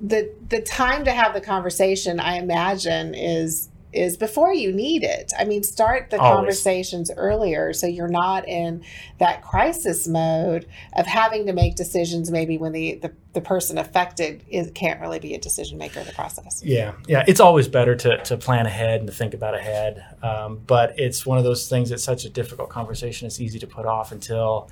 the 0.02 0.32
the 0.48 0.62
time 0.62 1.04
to 1.06 1.12
have 1.12 1.34
the 1.34 1.42
conversation, 1.42 2.20
I 2.20 2.38
imagine, 2.38 3.16
is 3.16 3.70
is 3.92 4.18
before 4.18 4.54
you 4.54 4.72
need 4.72 5.04
it. 5.04 5.32
I 5.38 5.46
mean, 5.46 5.64
start 5.64 6.10
the 6.10 6.20
Always. 6.20 6.36
conversations 6.38 7.12
earlier 7.16 7.74
so 7.74 7.88
you're 7.88 8.08
not 8.08 8.48
in 8.48 8.84
that 9.20 9.42
crisis 9.42 10.08
mode 10.08 10.68
of 10.94 11.08
having 11.08 11.48
to 11.48 11.54
make 11.54 11.76
decisions 11.76 12.30
maybe 12.30 12.58
when 12.58 12.72
the 12.72 12.96
the, 12.96 13.14
the 13.34 13.42
person 13.42 13.78
affected 13.78 14.44
is, 14.48 14.72
can't 14.72 15.00
really 15.02 15.20
be 15.20 15.34
a 15.34 15.40
decision 15.40 15.78
maker 15.78 16.00
in 16.00 16.06
the 16.06 16.14
process. 16.14 16.62
Yeah, 16.64 16.94
yeah. 17.08 17.24
It's 17.28 17.40
always 17.40 17.68
better 17.68 17.96
to, 17.96 18.24
to 18.24 18.38
plan 18.38 18.66
ahead 18.66 19.00
and 19.00 19.08
to 19.08 19.14
think 19.14 19.34
about 19.34 19.56
ahead. 19.56 20.04
Um, 20.22 20.62
but 20.66 20.98
it's 21.00 21.26
one 21.26 21.38
of 21.38 21.44
those 21.44 21.68
things 21.68 21.90
that's 21.90 22.04
such 22.04 22.26
a 22.26 22.30
difficult 22.30 22.70
conversation. 22.70 23.26
It's 23.26 23.40
easy 23.40 23.60
to 23.60 23.68
put 23.68 23.86
off 23.86 24.12
until 24.12 24.70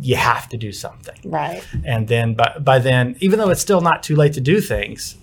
you 0.00 0.16
have 0.16 0.48
to 0.50 0.56
do 0.56 0.72
something. 0.72 1.18
Right. 1.24 1.66
and 1.84 2.06
then 2.06 2.34
by, 2.34 2.56
by 2.60 2.78
then 2.78 3.16
even 3.20 3.38
though 3.38 3.50
it's 3.50 3.60
still 3.60 3.80
not 3.80 4.02
too 4.02 4.14
late 4.16 4.34
to 4.34 4.40
do 4.40 4.60
things 4.60 5.16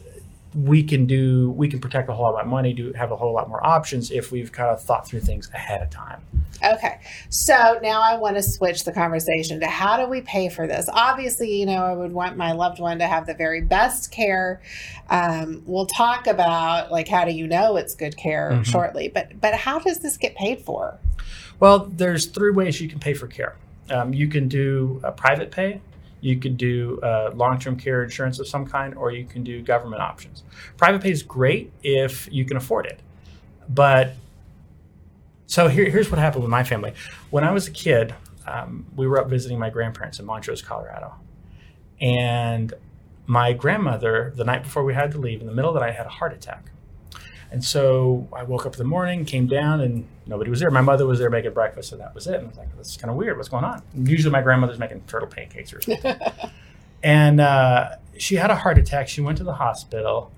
we 0.63 0.81
can 0.81 1.05
do 1.05 1.51
we 1.51 1.67
can 1.67 1.79
protect 1.79 2.09
a 2.09 2.13
whole 2.13 2.33
lot 2.33 2.45
more 2.47 2.57
money 2.57 2.73
do 2.73 2.91
have 2.93 3.11
a 3.11 3.15
whole 3.15 3.33
lot 3.33 3.47
more 3.47 3.63
options 3.65 4.09
if 4.09 4.31
we've 4.31 4.51
kind 4.51 4.69
of 4.71 4.81
thought 4.81 5.07
through 5.07 5.19
things 5.19 5.49
ahead 5.53 5.81
of 5.81 5.89
time 5.89 6.21
Okay. 6.63 6.99
So 7.29 7.77
now 7.83 8.01
I 8.01 8.17
want 8.17 8.35
to 8.37 8.41
switch 8.41 8.83
the 8.83 8.91
conversation 8.91 9.59
to 9.59 9.67
how 9.67 9.95
do 10.03 10.09
we 10.09 10.21
pay 10.21 10.49
for 10.49 10.65
this? 10.65 10.89
Obviously, 10.91 11.55
you 11.59 11.67
know, 11.67 11.83
I 11.83 11.93
would 11.93 12.11
want 12.11 12.35
my 12.35 12.53
loved 12.53 12.79
one 12.79 12.97
to 12.97 13.05
have 13.05 13.27
the 13.27 13.35
very 13.35 13.61
best 13.61 14.11
care. 14.11 14.59
Um, 15.11 15.61
we'll 15.67 15.85
talk 15.85 16.25
about 16.25 16.91
like 16.91 17.07
how 17.07 17.25
do 17.25 17.31
you 17.31 17.45
know 17.45 17.75
it's 17.77 17.93
good 17.93 18.17
care 18.17 18.53
Mhm. 18.53 18.65
shortly, 18.65 19.07
but 19.07 19.39
but 19.39 19.53
how 19.53 19.77
does 19.77 19.99
this 19.99 20.17
get 20.17 20.33
paid 20.35 20.61
for? 20.61 20.97
well 21.59 21.79
there's 21.95 22.25
three 22.25 22.49
ways 22.51 22.81
you 22.81 22.89
can 22.89 22.99
pay 22.99 23.13
for 23.13 23.27
care 23.27 23.55
um, 23.91 24.11
you 24.13 24.27
can 24.27 24.47
do 24.47 24.99
a 25.03 25.11
private 25.11 25.51
pay 25.51 25.79
you 26.27 26.37
could 26.37 26.57
do 26.57 26.99
uh, 27.01 27.31
long-term 27.33 27.77
care 27.77 28.03
insurance 28.03 28.37
of 28.39 28.47
some 28.47 28.65
kind 28.65 28.93
or 28.95 29.11
you 29.11 29.25
can 29.25 29.43
do 29.43 29.61
government 29.61 30.01
options. 30.01 30.43
Private 30.75 31.01
pay 31.01 31.11
is 31.11 31.23
great 31.23 31.71
if 31.83 32.27
you 32.31 32.43
can 32.43 32.57
afford 32.57 32.85
it. 32.85 32.99
But 33.69 34.15
so 35.45 35.69
here, 35.69 35.89
here's 35.89 36.11
what 36.11 36.19
happened 36.19 36.43
with 36.43 36.51
my 36.51 36.63
family. 36.63 36.93
When 37.29 37.43
i 37.45 37.51
was 37.51 37.67
a 37.67 37.71
kid 37.71 38.13
um, 38.45 38.85
we 38.95 39.07
were 39.07 39.19
up 39.19 39.29
visiting 39.29 39.59
my 39.59 39.69
grandparents 39.69 40.19
in 40.19 40.25
montrose 40.25 40.61
colorado. 40.61 41.13
And 41.99 42.73
my 43.25 43.53
grandmother 43.53 44.33
the 44.35 44.43
night 44.43 44.63
before 44.63 44.83
we 44.83 44.93
had 44.93 45.11
to 45.11 45.17
leave 45.17 45.41
in 45.41 45.47
the 45.47 45.53
middle 45.53 45.69
of 45.69 45.75
the 45.75 45.81
night 45.81 45.95
had 45.95 46.05
a 46.05 46.09
heart 46.09 46.33
attack 46.33 46.71
And 47.51 47.63
so 47.63 48.27
I 48.33 48.43
woke 48.43 48.65
up 48.65 48.73
in 48.73 48.77
the 48.77 48.83
morning, 48.83 49.23
came 49.23 49.47
down, 49.47 49.79
and 49.81 50.05
nobody 50.25 50.49
was 50.49 50.59
there. 50.59 50.69
My 50.69 50.81
mother 50.81 51.05
was 51.05 51.19
there 51.19 51.29
making 51.29 51.53
breakfast, 51.53 51.91
and 51.91 52.01
that 52.01 52.13
was 52.13 52.27
it. 52.27 52.35
And 52.35 52.45
I 52.45 52.49
was 52.49 52.57
like, 52.57 52.77
this 52.77 52.89
is 52.89 52.97
kind 52.97 53.09
of 53.09 53.15
weird. 53.15 53.37
What's 53.37 53.49
going 53.49 53.63
on? 53.63 53.81
Usually 53.95 54.31
my 54.31 54.41
grandmother's 54.41 54.79
making 54.79 55.01
turtle 55.07 55.29
pancakes 55.29 55.73
or 55.73 55.79
something. 55.81 56.15
and 57.03 57.39
uh, 57.39 57.95
she 58.17 58.35
had 58.35 58.51
a 58.51 58.55
heart 58.55 58.77
attack. 58.77 59.07
She 59.07 59.21
went 59.21 59.37
to 59.37 59.45
the 59.45 59.53
hospital, 59.53 60.31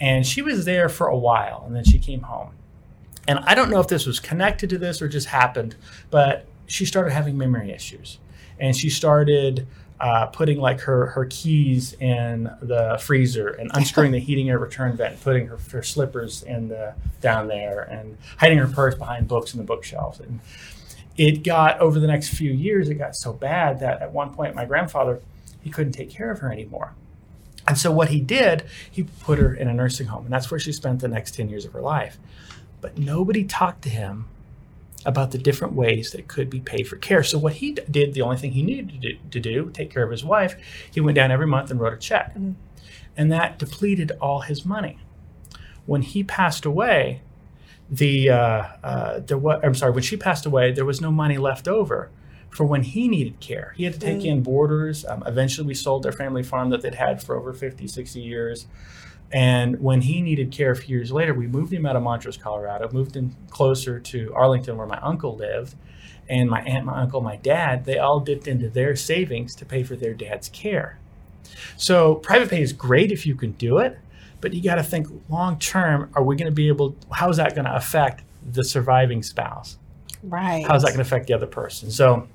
and 0.00 0.26
she 0.26 0.40
was 0.40 0.64
there 0.64 0.88
for 0.88 1.08
a 1.08 1.16
while, 1.16 1.64
and 1.66 1.74
then 1.74 1.84
she 1.84 1.98
came 1.98 2.22
home. 2.22 2.52
And 3.26 3.40
I 3.40 3.54
don't 3.54 3.70
know 3.70 3.80
if 3.80 3.88
this 3.88 4.06
was 4.06 4.20
connected 4.20 4.70
to 4.70 4.78
this 4.78 5.02
or 5.02 5.08
just 5.08 5.28
happened, 5.28 5.76
but 6.10 6.46
she 6.66 6.84
started 6.84 7.12
having 7.12 7.36
memory 7.36 7.70
issues. 7.70 8.18
And 8.58 8.76
she 8.76 8.90
started 8.90 9.66
uh, 10.02 10.26
putting 10.26 10.58
like 10.58 10.80
her 10.80 11.06
her 11.06 11.26
keys 11.26 11.92
in 11.94 12.50
the 12.60 12.98
freezer 13.00 13.48
and 13.48 13.70
unscrewing 13.72 14.10
the 14.10 14.18
heating 14.18 14.50
air 14.50 14.58
return 14.58 14.96
vent, 14.96 15.20
putting 15.22 15.46
her, 15.46 15.58
her 15.70 15.82
slippers 15.82 16.42
in 16.42 16.68
the 16.68 16.92
down 17.20 17.46
there, 17.46 17.82
and 17.82 18.18
hiding 18.38 18.58
her 18.58 18.66
purse 18.66 18.96
behind 18.96 19.28
books 19.28 19.54
in 19.54 19.58
the 19.58 19.64
bookshelves. 19.64 20.18
And 20.18 20.40
it 21.16 21.44
got 21.44 21.78
over 21.78 22.00
the 22.00 22.08
next 22.08 22.30
few 22.30 22.50
years, 22.50 22.88
it 22.88 22.94
got 22.94 23.14
so 23.14 23.32
bad 23.32 23.78
that 23.78 24.02
at 24.02 24.12
one 24.12 24.34
point 24.34 24.56
my 24.56 24.64
grandfather 24.64 25.20
he 25.62 25.70
couldn't 25.70 25.92
take 25.92 26.10
care 26.10 26.32
of 26.32 26.40
her 26.40 26.50
anymore. 26.50 26.94
And 27.68 27.78
so 27.78 27.92
what 27.92 28.08
he 28.08 28.20
did, 28.20 28.64
he 28.90 29.04
put 29.04 29.38
her 29.38 29.54
in 29.54 29.68
a 29.68 29.72
nursing 29.72 30.08
home, 30.08 30.24
and 30.24 30.32
that's 30.32 30.50
where 30.50 30.58
she 30.58 30.72
spent 30.72 31.00
the 31.00 31.06
next 31.06 31.36
ten 31.36 31.48
years 31.48 31.64
of 31.64 31.72
her 31.74 31.80
life. 31.80 32.18
But 32.80 32.98
nobody 32.98 33.44
talked 33.44 33.82
to 33.82 33.88
him 33.88 34.26
about 35.04 35.30
the 35.30 35.38
different 35.38 35.74
ways 35.74 36.12
that 36.12 36.28
could 36.28 36.48
be 36.48 36.60
paid 36.60 36.86
for 36.88 36.96
care. 36.96 37.22
So 37.22 37.38
what 37.38 37.54
he 37.54 37.72
did, 37.72 38.14
the 38.14 38.22
only 38.22 38.36
thing 38.36 38.52
he 38.52 38.62
needed 38.62 38.90
to 38.90 38.98
do, 38.98 39.18
to 39.30 39.40
do 39.40 39.70
take 39.70 39.90
care 39.90 40.02
of 40.02 40.10
his 40.10 40.24
wife, 40.24 40.56
he 40.92 41.00
went 41.00 41.16
down 41.16 41.30
every 41.30 41.46
month 41.46 41.70
and 41.70 41.80
wrote 41.80 41.94
a 41.94 41.98
check, 41.98 42.34
mm-hmm. 42.34 42.52
and 43.16 43.32
that 43.32 43.58
depleted 43.58 44.12
all 44.20 44.40
his 44.40 44.64
money. 44.64 44.98
When 45.86 46.02
he 46.02 46.22
passed 46.22 46.64
away, 46.64 47.22
the 47.90 48.30
uh, 48.30 48.62
uh, 48.82 49.20
there 49.20 49.38
was 49.38 49.60
I'm 49.62 49.74
sorry, 49.74 49.92
when 49.92 50.02
she 50.02 50.16
passed 50.16 50.46
away, 50.46 50.72
there 50.72 50.84
was 50.84 51.00
no 51.00 51.10
money 51.10 51.38
left 51.38 51.68
over 51.68 52.10
for 52.52 52.64
when 52.64 52.82
he 52.82 53.08
needed 53.08 53.40
care. 53.40 53.72
He 53.76 53.84
had 53.84 53.94
to 53.94 53.98
take 53.98 54.18
mm. 54.18 54.26
in 54.26 54.42
boarders. 54.42 55.04
Um, 55.04 55.22
eventually, 55.26 55.66
we 55.66 55.74
sold 55.74 56.02
their 56.02 56.12
family 56.12 56.42
farm 56.42 56.70
that 56.70 56.82
they'd 56.82 56.94
had 56.94 57.22
for 57.22 57.36
over 57.36 57.52
50, 57.52 57.86
60 57.86 58.20
years. 58.20 58.66
And 59.32 59.80
when 59.80 60.02
he 60.02 60.20
needed 60.20 60.50
care 60.50 60.72
a 60.72 60.76
few 60.76 60.96
years 60.96 61.10
later, 61.10 61.32
we 61.32 61.46
moved 61.46 61.72
him 61.72 61.86
out 61.86 61.96
of 61.96 62.02
Montrose, 62.02 62.36
Colorado, 62.36 62.90
moved 62.92 63.16
him 63.16 63.34
closer 63.48 63.98
to 63.98 64.32
Arlington, 64.34 64.76
where 64.76 64.86
my 64.86 64.98
uncle 64.98 65.36
lived. 65.36 65.74
And 66.28 66.48
my 66.48 66.62
aunt, 66.62 66.86
my 66.86 67.00
uncle, 67.00 67.20
my 67.20 67.36
dad, 67.36 67.84
they 67.84 67.98
all 67.98 68.20
dipped 68.20 68.46
into 68.46 68.68
their 68.68 68.94
savings 68.94 69.54
to 69.56 69.64
pay 69.64 69.82
for 69.82 69.96
their 69.96 70.14
dad's 70.14 70.48
care. 70.48 70.98
So 71.76 72.14
private 72.16 72.50
pay 72.50 72.62
is 72.62 72.72
great 72.72 73.10
if 73.10 73.26
you 73.26 73.34
can 73.34 73.52
do 73.52 73.78
it, 73.78 73.98
but 74.40 74.52
you 74.54 74.62
got 74.62 74.76
to 74.76 74.82
think 74.82 75.08
long 75.28 75.58
term. 75.58 76.10
Are 76.14 76.22
we 76.22 76.36
going 76.36 76.50
to 76.50 76.54
be 76.54 76.68
able? 76.68 76.94
How 77.10 77.28
is 77.28 77.38
that 77.38 77.54
going 77.54 77.64
to 77.64 77.74
affect 77.74 78.22
the 78.50 78.64
surviving 78.64 79.22
spouse? 79.22 79.78
Right. 80.22 80.64
How 80.66 80.76
is 80.76 80.82
that 80.82 80.88
going 80.88 80.98
to 80.98 81.02
affect 81.02 81.26
the 81.26 81.34
other 81.34 81.46
person? 81.46 81.90
So 81.90 82.28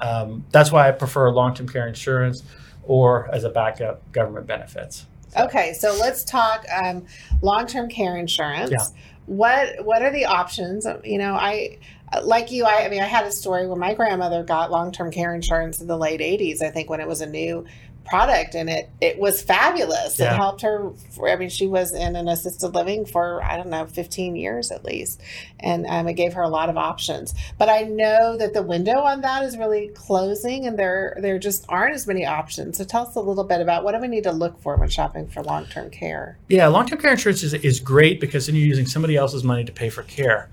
um, 0.00 0.46
that's 0.50 0.72
why 0.72 0.88
I 0.88 0.92
prefer 0.92 1.30
long 1.30 1.54
term 1.54 1.68
care 1.68 1.86
insurance 1.86 2.42
or 2.84 3.32
as 3.32 3.44
a 3.44 3.50
backup 3.50 4.10
government 4.12 4.46
benefits. 4.46 5.06
Okay, 5.36 5.72
so 5.74 5.96
let's 5.98 6.24
talk 6.24 6.64
um, 6.72 7.06
long-term 7.42 7.88
care 7.88 8.16
insurance. 8.16 8.70
Yeah. 8.70 8.86
What 9.26 9.84
what 9.84 10.02
are 10.02 10.10
the 10.10 10.24
options? 10.24 10.86
You 11.04 11.18
know, 11.18 11.34
I 11.34 11.78
like 12.22 12.50
you. 12.50 12.64
I, 12.64 12.84
I 12.84 12.88
mean, 12.88 13.00
I 13.00 13.06
had 13.06 13.24
a 13.24 13.30
story 13.30 13.66
where 13.66 13.76
my 13.76 13.94
grandmother 13.94 14.42
got 14.42 14.70
long-term 14.70 15.12
care 15.12 15.34
insurance 15.34 15.80
in 15.80 15.86
the 15.86 15.96
late 15.96 16.20
'80s. 16.20 16.62
I 16.62 16.70
think 16.70 16.90
when 16.90 17.00
it 17.00 17.06
was 17.06 17.20
a 17.20 17.26
new 17.26 17.64
product 18.10 18.56
and 18.56 18.68
it 18.68 18.90
it 19.00 19.18
was 19.18 19.40
fabulous. 19.40 20.18
Yeah. 20.18 20.34
it 20.34 20.36
helped 20.36 20.62
her 20.62 20.90
for, 21.14 21.30
i 21.30 21.36
mean 21.36 21.48
she 21.48 21.66
was 21.66 21.92
in 21.94 22.16
an 22.16 22.28
assisted 22.28 22.74
living 22.74 23.06
for 23.06 23.42
i 23.44 23.56
don't 23.56 23.68
know 23.68 23.86
15 23.86 24.36
years 24.36 24.70
at 24.72 24.84
least 24.84 25.22
and 25.60 25.86
um, 25.86 26.08
it 26.08 26.14
gave 26.14 26.32
her 26.34 26.42
a 26.42 26.48
lot 26.48 26.68
of 26.68 26.76
options. 26.76 27.32
But 27.56 27.68
i 27.68 27.82
know 27.82 28.36
that 28.36 28.52
the 28.52 28.62
window 28.62 28.98
on 29.00 29.20
that 29.20 29.44
is 29.44 29.56
really 29.56 29.88
closing 29.94 30.66
and 30.66 30.78
there 30.78 31.16
there 31.20 31.38
just 31.38 31.64
aren't 31.68 31.94
as 31.94 32.06
many 32.06 32.26
options. 32.26 32.78
So 32.78 32.84
tell 32.84 33.06
us 33.06 33.14
a 33.14 33.20
little 33.20 33.44
bit 33.44 33.60
about 33.60 33.84
what 33.84 33.92
do 33.92 34.00
we 34.00 34.08
need 34.08 34.24
to 34.24 34.32
look 34.32 34.60
for 34.60 34.76
when 34.76 34.88
shopping 34.88 35.28
for 35.28 35.42
long-term 35.42 35.90
care? 35.90 36.38
Yeah 36.48 36.66
long-term 36.66 36.98
care 36.98 37.12
insurance 37.12 37.42
is, 37.42 37.54
is 37.54 37.78
great 37.80 38.20
because 38.20 38.46
then 38.46 38.56
you're 38.56 38.66
using 38.66 38.86
somebody 38.86 39.16
else's 39.16 39.44
money 39.44 39.64
to 39.64 39.72
pay 39.72 39.88
for 39.88 40.02
care. 40.02 40.50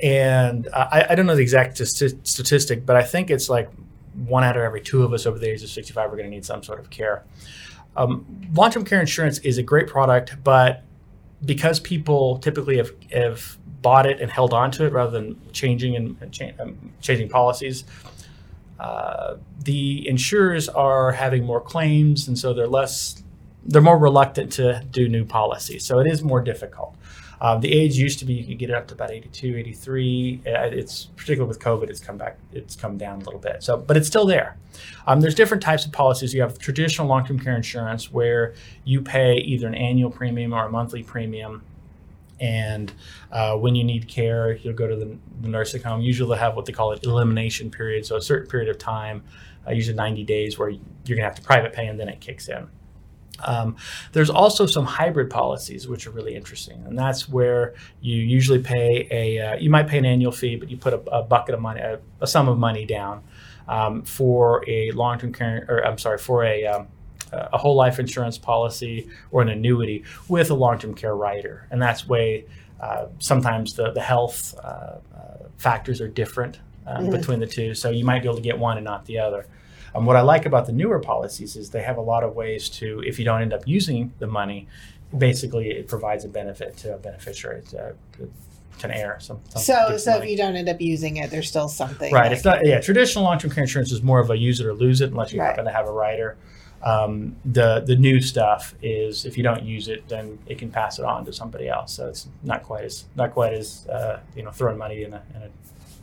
And 0.00 0.68
I, 0.72 1.06
I 1.10 1.14
don't 1.16 1.26
know 1.26 1.34
the 1.34 1.42
exact 1.42 1.78
statistic 1.78 2.86
but 2.86 2.94
i 2.94 3.02
think 3.02 3.30
it's 3.30 3.48
like 3.48 3.68
one 4.26 4.44
out 4.44 4.56
of 4.56 4.62
every 4.62 4.80
two 4.80 5.02
of 5.02 5.12
us 5.12 5.26
over 5.26 5.38
the 5.38 5.48
age 5.48 5.62
of 5.62 5.70
65 5.70 6.12
are 6.12 6.16
going 6.16 6.24
to 6.24 6.30
need 6.30 6.44
some 6.44 6.62
sort 6.62 6.80
of 6.80 6.90
care. 6.90 7.24
Um, 7.96 8.26
long 8.54 8.70
term 8.70 8.84
care 8.84 9.00
insurance 9.00 9.38
is 9.40 9.58
a 9.58 9.62
great 9.62 9.86
product, 9.86 10.36
but 10.42 10.82
because 11.44 11.80
people 11.80 12.38
typically 12.38 12.76
have, 12.78 12.90
have 13.12 13.58
bought 13.82 14.06
it 14.06 14.20
and 14.20 14.30
held 14.30 14.52
on 14.52 14.70
to 14.72 14.84
it 14.86 14.92
rather 14.92 15.10
than 15.10 15.40
changing 15.52 15.96
and 15.96 16.32
cha- 16.32 16.50
um, 16.60 16.92
changing 17.00 17.28
policies, 17.28 17.84
uh, 18.78 19.36
the 19.64 20.08
insurers 20.08 20.68
are 20.68 21.12
having 21.12 21.44
more 21.44 21.60
claims, 21.60 22.28
and 22.28 22.38
so 22.38 22.54
they're 22.54 22.68
less, 22.68 23.22
they're 23.64 23.82
more 23.82 23.98
reluctant 23.98 24.52
to 24.52 24.84
do 24.90 25.08
new 25.08 25.24
policies. 25.24 25.84
So 25.84 25.98
it 25.98 26.06
is 26.06 26.22
more 26.22 26.40
difficult. 26.40 26.96
Um, 27.40 27.60
the 27.60 27.72
age 27.72 27.96
used 27.96 28.18
to 28.18 28.24
be 28.24 28.34
you 28.34 28.44
could 28.44 28.58
get 28.58 28.70
it 28.70 28.74
up 28.74 28.88
to 28.88 28.94
about 28.94 29.10
82, 29.10 29.56
83. 29.56 30.42
Uh, 30.46 30.50
it's 30.72 31.06
particularly 31.16 31.48
with 31.48 31.60
COVID, 31.60 31.88
it's 31.88 32.00
come 32.00 32.16
back, 32.16 32.38
it's 32.52 32.74
come 32.74 32.98
down 32.98 33.20
a 33.20 33.24
little 33.24 33.40
bit. 33.40 33.62
So, 33.62 33.76
but 33.76 33.96
it's 33.96 34.08
still 34.08 34.26
there. 34.26 34.56
Um, 35.06 35.20
there's 35.20 35.34
different 35.34 35.62
types 35.62 35.86
of 35.86 35.92
policies. 35.92 36.34
You 36.34 36.42
have 36.42 36.58
traditional 36.58 37.06
long-term 37.06 37.38
care 37.38 37.56
insurance 37.56 38.12
where 38.12 38.54
you 38.84 39.00
pay 39.00 39.38
either 39.38 39.66
an 39.66 39.74
annual 39.74 40.10
premium 40.10 40.52
or 40.52 40.66
a 40.66 40.70
monthly 40.70 41.02
premium. 41.02 41.62
And 42.40 42.92
uh, 43.32 43.56
when 43.56 43.74
you 43.74 43.82
need 43.82 44.06
care, 44.06 44.56
you'll 44.56 44.74
go 44.74 44.86
to 44.86 44.94
the, 44.94 45.16
the, 45.40 45.48
nursing 45.48 45.82
home. 45.82 46.00
Usually, 46.00 46.28
they'll 46.28 46.38
have 46.38 46.54
what 46.54 46.66
they 46.66 46.72
call 46.72 46.92
an 46.92 47.00
elimination 47.02 47.68
period, 47.68 48.06
so 48.06 48.14
a 48.14 48.22
certain 48.22 48.48
period 48.48 48.68
of 48.68 48.78
time, 48.78 49.24
uh, 49.66 49.72
usually 49.72 49.96
90 49.96 50.22
days, 50.22 50.56
where 50.56 50.68
you're 50.68 50.78
going 51.08 51.18
to 51.18 51.24
have 51.24 51.34
to 51.34 51.42
private 51.42 51.72
pay, 51.72 51.88
and 51.88 51.98
then 51.98 52.08
it 52.08 52.20
kicks 52.20 52.48
in. 52.48 52.68
Um, 53.44 53.76
there's 54.12 54.30
also 54.30 54.66
some 54.66 54.84
hybrid 54.84 55.30
policies 55.30 55.86
which 55.86 56.06
are 56.06 56.10
really 56.10 56.34
interesting, 56.34 56.82
and 56.86 56.98
that's 56.98 57.28
where 57.28 57.74
you 58.00 58.16
usually 58.16 58.58
pay 58.58 59.06
a 59.10 59.38
uh, 59.38 59.56
you 59.56 59.70
might 59.70 59.86
pay 59.86 59.98
an 59.98 60.06
annual 60.06 60.32
fee, 60.32 60.56
but 60.56 60.70
you 60.70 60.76
put 60.76 60.92
a, 60.92 61.00
a 61.10 61.22
bucket 61.22 61.54
of 61.54 61.60
money, 61.60 61.80
a, 61.80 62.00
a, 62.20 62.26
sum 62.26 62.48
of 62.48 62.58
money 62.58 62.84
down 62.84 63.22
um, 63.68 64.02
for 64.02 64.64
a 64.68 64.90
long-term 64.92 65.32
care, 65.32 65.64
or 65.68 65.86
I'm 65.86 65.98
sorry, 65.98 66.18
for 66.18 66.44
a 66.44 66.66
um, 66.66 66.88
a 67.32 67.58
whole 67.58 67.76
life 67.76 67.98
insurance 67.98 68.38
policy 68.38 69.08
or 69.30 69.42
an 69.42 69.48
annuity 69.48 70.04
with 70.28 70.50
a 70.50 70.54
long-term 70.54 70.94
care 70.94 71.14
rider, 71.14 71.66
and 71.70 71.80
that's 71.80 72.08
way 72.08 72.44
uh, 72.80 73.06
sometimes 73.18 73.74
the 73.74 73.92
the 73.92 74.02
health 74.02 74.54
uh, 74.62 74.66
uh 74.66 74.98
factors 75.58 76.00
are 76.00 76.08
different 76.08 76.60
um, 76.86 77.04
mm-hmm. 77.04 77.12
between 77.12 77.40
the 77.40 77.46
two, 77.46 77.74
so 77.74 77.90
you 77.90 78.04
might 78.04 78.22
be 78.22 78.28
able 78.28 78.36
to 78.36 78.42
get 78.42 78.58
one 78.58 78.78
and 78.78 78.84
not 78.84 79.04
the 79.04 79.18
other. 79.18 79.46
Um, 79.94 80.06
what 80.06 80.16
I 80.16 80.20
like 80.20 80.46
about 80.46 80.66
the 80.66 80.72
newer 80.72 80.98
policies 80.98 81.56
is 81.56 81.70
they 81.70 81.82
have 81.82 81.96
a 81.96 82.02
lot 82.02 82.24
of 82.24 82.34
ways 82.34 82.68
to, 82.70 83.00
if 83.06 83.18
you 83.18 83.24
don't 83.24 83.42
end 83.42 83.52
up 83.52 83.66
using 83.66 84.12
the 84.18 84.26
money, 84.26 84.66
basically 85.16 85.70
it 85.70 85.88
provides 85.88 86.24
a 86.24 86.28
benefit 86.28 86.76
to 86.78 86.94
a 86.94 86.98
beneficiary 86.98 87.62
to, 87.70 87.94
to, 88.12 88.30
an 88.84 88.92
heir. 88.92 89.18
Some, 89.20 89.40
some 89.48 89.62
so, 89.62 89.96
so 89.96 90.12
money. 90.12 90.24
if 90.24 90.30
you 90.30 90.36
don't 90.36 90.54
end 90.54 90.68
up 90.68 90.80
using 90.80 91.16
it, 91.16 91.30
there's 91.30 91.48
still 91.48 91.68
something. 91.68 92.12
Right. 92.12 92.30
It's 92.30 92.44
not. 92.44 92.64
Yeah. 92.64 92.80
Traditional 92.80 93.24
long-term 93.24 93.50
care 93.50 93.64
insurance 93.64 93.90
is 93.90 94.02
more 94.02 94.20
of 94.20 94.30
a 94.30 94.38
use 94.38 94.60
it 94.60 94.66
or 94.66 94.74
lose 94.74 95.00
it, 95.00 95.10
unless 95.10 95.32
you 95.32 95.40
right. 95.40 95.48
happen 95.48 95.64
to 95.64 95.72
have 95.72 95.88
a 95.88 95.92
rider. 95.92 96.36
Um, 96.82 97.34
the 97.44 97.80
the 97.80 97.96
new 97.96 98.20
stuff 98.20 98.74
is 98.80 99.24
if 99.24 99.36
you 99.36 99.42
don't 99.42 99.64
use 99.64 99.88
it, 99.88 100.08
then 100.08 100.38
it 100.46 100.58
can 100.58 100.70
pass 100.70 100.98
it 101.00 101.04
on 101.04 101.24
to 101.24 101.32
somebody 101.32 101.68
else. 101.68 101.92
So 101.92 102.06
it's 102.06 102.28
not 102.44 102.62
quite 102.62 102.84
as 102.84 103.06
not 103.16 103.32
quite 103.32 103.52
as 103.52 103.86
uh, 103.88 104.20
you 104.36 104.44
know 104.44 104.52
throwing 104.52 104.78
money 104.78 105.02
in 105.02 105.12
a, 105.12 105.22
in 105.34 105.42
a 105.42 105.50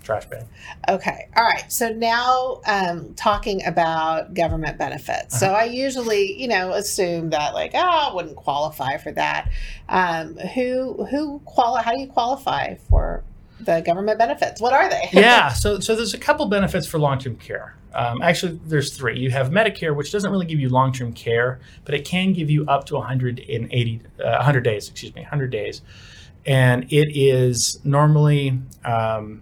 trash 0.05 0.25
bin. 0.25 0.45
Okay. 0.87 1.27
All 1.35 1.43
right. 1.43 1.69
So 1.71 1.89
now 1.89 2.61
um, 2.65 3.13
talking 3.15 3.65
about 3.65 4.33
government 4.33 4.77
benefits. 4.77 5.35
Uh-huh. 5.35 5.39
So 5.39 5.53
I 5.53 5.65
usually, 5.65 6.39
you 6.39 6.47
know, 6.47 6.71
assume 6.73 7.31
that 7.31 7.53
like, 7.53 7.71
oh, 7.73 7.79
I 8.11 8.13
wouldn't 8.13 8.35
qualify 8.35 8.97
for 8.97 9.11
that. 9.13 9.51
Um, 9.89 10.37
who 10.37 11.05
who 11.05 11.39
quali- 11.45 11.83
How 11.83 11.91
do 11.91 11.99
you 11.99 12.07
qualify 12.07 12.75
for 12.89 13.23
the 13.59 13.81
government 13.81 14.19
benefits? 14.19 14.61
What 14.61 14.73
are 14.73 14.89
they? 14.89 15.09
yeah. 15.11 15.53
So 15.53 15.79
so 15.79 15.95
there's 15.95 16.13
a 16.13 16.19
couple 16.19 16.45
benefits 16.45 16.87
for 16.87 16.99
long 16.99 17.19
term 17.19 17.35
care. 17.35 17.75
Um, 17.93 18.21
actually, 18.21 18.59
there's 18.65 18.95
three. 18.95 19.19
You 19.19 19.31
have 19.31 19.51
Medicare, 19.51 19.95
which 19.95 20.11
doesn't 20.11 20.29
really 20.29 20.45
give 20.45 20.59
you 20.59 20.67
long 20.67 20.91
term 20.91 21.13
care, 21.13 21.59
but 21.85 21.95
it 21.95 22.05
can 22.05 22.33
give 22.33 22.49
you 22.49 22.65
up 22.67 22.85
to 22.87 22.95
180, 22.95 24.01
uh, 24.19 24.23
100 24.23 24.61
days. 24.61 24.89
Excuse 24.89 25.15
me, 25.15 25.21
100 25.21 25.49
days 25.49 25.81
and 26.45 26.85
it 26.91 27.07
is 27.15 27.79
normally 27.83 28.59
um, 28.83 29.41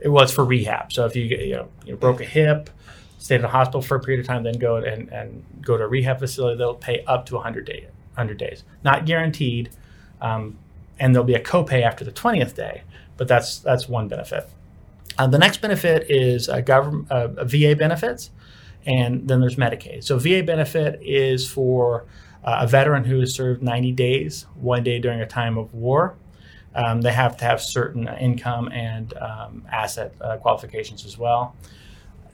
it 0.00 0.08
was 0.08 0.32
for 0.32 0.44
rehab. 0.44 0.92
So 0.92 1.06
if 1.06 1.16
you 1.16 1.24
you 1.24 1.56
know, 1.56 1.68
you 1.84 1.96
broke 1.96 2.20
a 2.20 2.24
hip, 2.24 2.70
stayed 3.18 3.36
in 3.36 3.44
a 3.44 3.48
hospital 3.48 3.82
for 3.82 3.96
a 3.96 4.00
period 4.00 4.20
of 4.20 4.26
time, 4.26 4.42
then 4.42 4.58
go 4.58 4.76
and, 4.76 5.08
and 5.12 5.44
go 5.60 5.76
to 5.76 5.84
a 5.84 5.88
rehab 5.88 6.18
facility, 6.18 6.56
they'll 6.56 6.74
pay 6.74 7.04
up 7.06 7.26
to 7.26 7.34
100, 7.34 7.66
day, 7.66 7.88
100 8.14 8.38
days. 8.38 8.64
Not 8.84 9.06
guaranteed, 9.06 9.70
um, 10.20 10.58
and 10.98 11.14
there'll 11.14 11.26
be 11.26 11.34
a 11.34 11.42
copay 11.42 11.82
after 11.82 12.04
the 12.04 12.12
20th 12.12 12.54
day, 12.54 12.82
but 13.16 13.28
that's 13.28 13.58
that's 13.58 13.88
one 13.88 14.08
benefit. 14.08 14.48
Uh, 15.16 15.26
the 15.26 15.38
next 15.38 15.60
benefit 15.60 16.06
is 16.08 16.48
uh, 16.48 16.60
government 16.60 17.10
uh, 17.10 17.44
VA 17.44 17.74
benefits, 17.76 18.30
and 18.86 19.26
then 19.26 19.40
there's 19.40 19.56
Medicaid. 19.56 20.04
So 20.04 20.18
VA 20.18 20.42
benefit 20.42 21.00
is 21.02 21.48
for 21.48 22.06
uh, 22.44 22.58
a 22.60 22.66
veteran 22.66 23.04
who 23.04 23.18
has 23.20 23.34
served 23.34 23.62
90 23.62 23.92
days, 23.92 24.46
one 24.54 24.84
day 24.84 25.00
during 25.00 25.20
a 25.20 25.26
time 25.26 25.58
of 25.58 25.74
war, 25.74 26.16
Um, 26.78 27.00
they 27.00 27.10
have 27.12 27.36
to 27.38 27.44
have 27.44 27.60
certain 27.60 28.06
income 28.20 28.68
and 28.68 29.12
um, 29.18 29.64
asset 29.70 30.14
uh, 30.20 30.36
qualifications 30.36 31.04
as 31.04 31.18
well. 31.18 31.56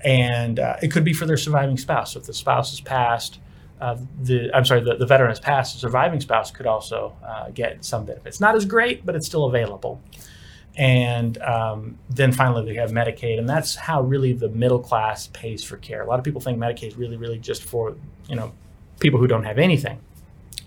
And 0.05 0.59
uh, 0.61 0.77
it 0.83 0.91
could 0.93 1.05
be 1.05 1.15
for 1.15 1.25
their 1.25 1.39
surviving 1.39 1.79
spouse. 1.79 2.13
So 2.13 2.21
if 2.21 2.27
the 2.27 2.35
spouse 2.35 2.71
has 2.71 2.81
passed, 2.81 3.41
uh, 3.81 3.97
the 4.21 4.51
I'm 4.55 4.67
sorry, 4.67 4.83
the, 4.83 4.97
the 4.97 5.07
veteran 5.07 5.31
has 5.31 5.41
passed, 5.41 5.75
the 5.75 5.81
surviving 5.81 6.21
spouse 6.21 6.51
could 6.51 6.67
also 6.67 7.17
uh, 7.27 7.51
get 7.51 7.83
some 7.87 8.05
benefits. 8.05 8.39
Not 8.39 8.55
as 8.55 8.67
great, 8.67 9.07
but 9.07 9.17
it's 9.17 9.27
still 9.27 9.47
available. 9.47 10.03
And 10.77 11.39
um, 11.39 11.99
then 12.11 12.33
finally, 12.33 12.67
they 12.67 12.75
have 12.79 12.91
Medicaid, 12.91 13.39
and 13.39 13.49
that's 13.49 13.75
how 13.77 14.03
really 14.03 14.33
the 14.33 14.49
middle 14.51 14.81
class 14.81 15.29
pays 15.29 15.65
for 15.65 15.77
care. 15.79 16.03
A 16.03 16.07
lot 16.07 16.19
of 16.19 16.25
people 16.25 16.41
think 16.41 16.59
Medicaid 16.59 16.89
is 16.89 16.97
really, 16.97 17.17
really 17.17 17.39
just 17.39 17.63
for 17.63 17.97
you 18.29 18.37
know 18.37 18.53
people 19.01 19.19
who 19.21 19.27
don't 19.27 19.45
have 19.45 19.59
anything, 19.59 20.01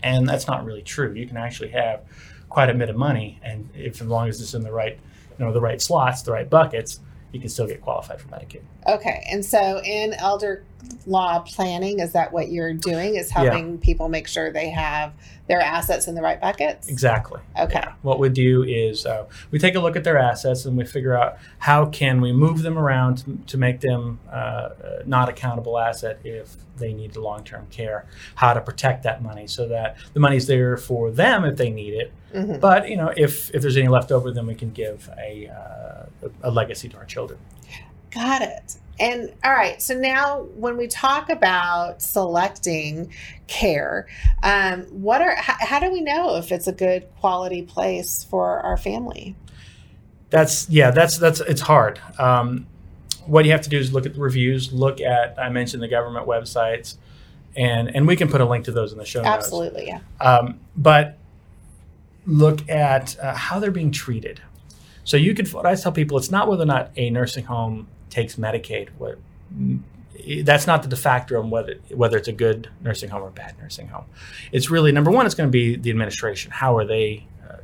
and 0.01 0.27
that's 0.27 0.47
not 0.47 0.65
really 0.65 0.81
true. 0.81 1.13
You 1.13 1.27
can 1.27 1.37
actually 1.37 1.69
have 1.69 2.01
quite 2.49 2.69
a 2.69 2.73
bit 2.73 2.89
of 2.89 2.95
money, 2.95 3.39
and 3.43 3.69
if 3.73 4.01
as 4.01 4.07
long 4.07 4.27
as 4.27 4.41
it's 4.41 4.53
in 4.53 4.63
the 4.63 4.71
right 4.71 4.99
you 5.37 5.45
know 5.45 5.53
the 5.53 5.61
right 5.61 5.81
slots, 5.81 6.21
the 6.21 6.31
right 6.31 6.49
buckets, 6.49 6.99
you 7.31 7.39
can 7.39 7.49
still 7.49 7.67
get 7.67 7.81
qualified 7.81 8.19
for 8.19 8.27
Medicaid. 8.29 8.61
Okay, 8.87 9.25
and 9.29 9.43
so 9.43 9.81
in 9.83 10.13
elder 10.13 10.63
law 11.05 11.39
planning, 11.39 11.99
is 11.99 12.13
that 12.13 12.31
what 12.31 12.49
you're 12.51 12.73
doing? 12.73 13.15
Is 13.15 13.31
helping 13.31 13.73
yeah. 13.73 13.77
people 13.81 14.09
make 14.09 14.27
sure 14.27 14.51
they 14.51 14.69
have 14.69 15.13
their 15.47 15.61
assets 15.61 16.07
in 16.07 16.15
the 16.15 16.21
right 16.21 16.39
buckets? 16.39 16.87
Exactly. 16.89 17.41
Okay. 17.59 17.81
Yeah. 17.83 17.93
What 18.01 18.19
we 18.19 18.29
do 18.29 18.63
is 18.63 19.05
uh, 19.05 19.27
we 19.51 19.59
take 19.59 19.75
a 19.75 19.79
look 19.79 19.95
at 19.95 20.03
their 20.03 20.17
assets 20.17 20.65
and 20.65 20.77
we 20.77 20.85
figure 20.85 21.17
out 21.17 21.37
how 21.59 21.85
can 21.85 22.21
we 22.21 22.31
move 22.31 22.61
them 22.61 22.77
around 22.77 23.19
to, 23.19 23.37
to 23.47 23.57
make 23.57 23.79
them 23.79 24.19
uh, 24.31 24.69
not 25.05 25.29
accountable 25.29 25.79
asset 25.79 26.19
if 26.23 26.55
they 26.77 26.93
need 26.93 27.15
long-term 27.15 27.67
care. 27.71 28.05
How 28.35 28.53
to 28.53 28.61
protect 28.61 29.03
that 29.03 29.23
money 29.23 29.47
so 29.47 29.67
that 29.69 29.97
the 30.13 30.19
money's 30.19 30.47
there 30.47 30.77
for 30.77 31.09
them 31.11 31.45
if 31.45 31.57
they 31.57 31.69
need 31.69 31.93
it. 31.93 32.13
Mm-hmm. 32.33 32.59
But 32.59 32.89
you 32.89 32.97
know, 32.97 33.13
if 33.15 33.53
if 33.55 33.61
there's 33.61 33.77
any 33.77 33.87
left 33.87 34.11
over, 34.11 34.31
then 34.31 34.45
we 34.45 34.55
can 34.55 34.71
give 34.71 35.09
a 35.17 35.47
uh, 35.47 36.27
a 36.43 36.51
legacy 36.51 36.89
to 36.89 36.97
our 36.97 37.05
children. 37.05 37.39
Got 38.11 38.41
it. 38.41 38.77
And 38.99 39.31
all 39.43 39.51
right, 39.51 39.79
so 39.81 39.93
now 39.93 40.41
when 40.55 40.75
we 40.75 40.87
talk 40.87 41.29
about 41.29 42.01
selecting 42.01 43.13
care, 43.45 44.07
um, 44.41 44.83
what 44.85 45.21
are 45.21 45.35
how, 45.35 45.55
how 45.59 45.79
do 45.79 45.91
we 45.91 46.01
know 46.01 46.35
if 46.37 46.51
it's 46.51 46.67
a 46.67 46.71
good 46.71 47.07
quality 47.19 47.61
place 47.61 48.23
for 48.23 48.59
our 48.61 48.75
family? 48.75 49.35
That's 50.31 50.67
yeah, 50.69 50.89
that's 50.89 51.17
that's 51.19 51.41
it's 51.41 51.61
hard. 51.61 51.99
Um, 52.17 52.65
what 53.27 53.45
you 53.45 53.51
have 53.51 53.61
to 53.61 53.69
do 53.69 53.77
is 53.77 53.93
look 53.93 54.07
at 54.07 54.15
the 54.15 54.19
reviews, 54.19 54.73
look 54.73 54.99
at 54.99 55.37
I 55.37 55.49
mentioned 55.49 55.83
the 55.83 55.87
government 55.87 56.25
websites, 56.25 56.97
and 57.55 57.95
and 57.95 58.07
we 58.07 58.15
can 58.15 58.29
put 58.29 58.41
a 58.41 58.45
link 58.45 58.65
to 58.65 58.71
those 58.71 58.93
in 58.93 58.97
the 58.97 59.05
show 59.05 59.21
notes. 59.21 59.45
Absolutely, 59.45 59.87
yeah. 59.87 59.99
Um, 60.19 60.59
but 60.75 61.19
look 62.25 62.67
at 62.67 63.17
uh, 63.19 63.35
how 63.35 63.59
they're 63.59 63.71
being 63.71 63.91
treated. 63.91 64.41
So 65.03 65.15
you 65.15 65.33
could, 65.33 65.51
what 65.53 65.65
I 65.65 65.75
tell 65.75 65.93
people, 65.93 66.17
it's 66.17 66.29
not 66.29 66.49
whether 66.49 66.63
or 66.63 66.65
not 66.65 66.91
a 66.97 67.09
nursing 67.09 67.45
home 67.45 67.87
takes 68.09 68.35
Medicaid. 68.35 68.89
What 68.97 69.19
that's 70.43 70.67
not 70.67 70.83
the 70.83 70.89
de 70.89 70.95
facto 70.95 71.39
on 71.39 71.49
whether 71.49 71.75
whether 71.93 72.17
it's 72.17 72.27
a 72.27 72.33
good 72.33 72.69
nursing 72.81 73.09
home 73.09 73.23
or 73.23 73.29
bad 73.29 73.57
nursing 73.59 73.87
home. 73.87 74.05
It's 74.51 74.69
really 74.69 74.91
number 74.91 75.11
one. 75.11 75.25
It's 75.25 75.35
going 75.35 75.47
to 75.47 75.51
be 75.51 75.75
the 75.75 75.89
administration. 75.89 76.51
How 76.51 76.77
are 76.77 76.85
they 76.85 77.25
uh, 77.47 77.57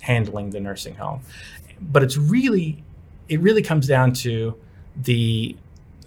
handling 0.00 0.50
the 0.50 0.60
nursing 0.60 0.94
home? 0.94 1.20
But 1.80 2.02
it's 2.02 2.16
really 2.16 2.82
it 3.28 3.40
really 3.40 3.62
comes 3.62 3.86
down 3.86 4.12
to 4.14 4.56
the 4.96 5.56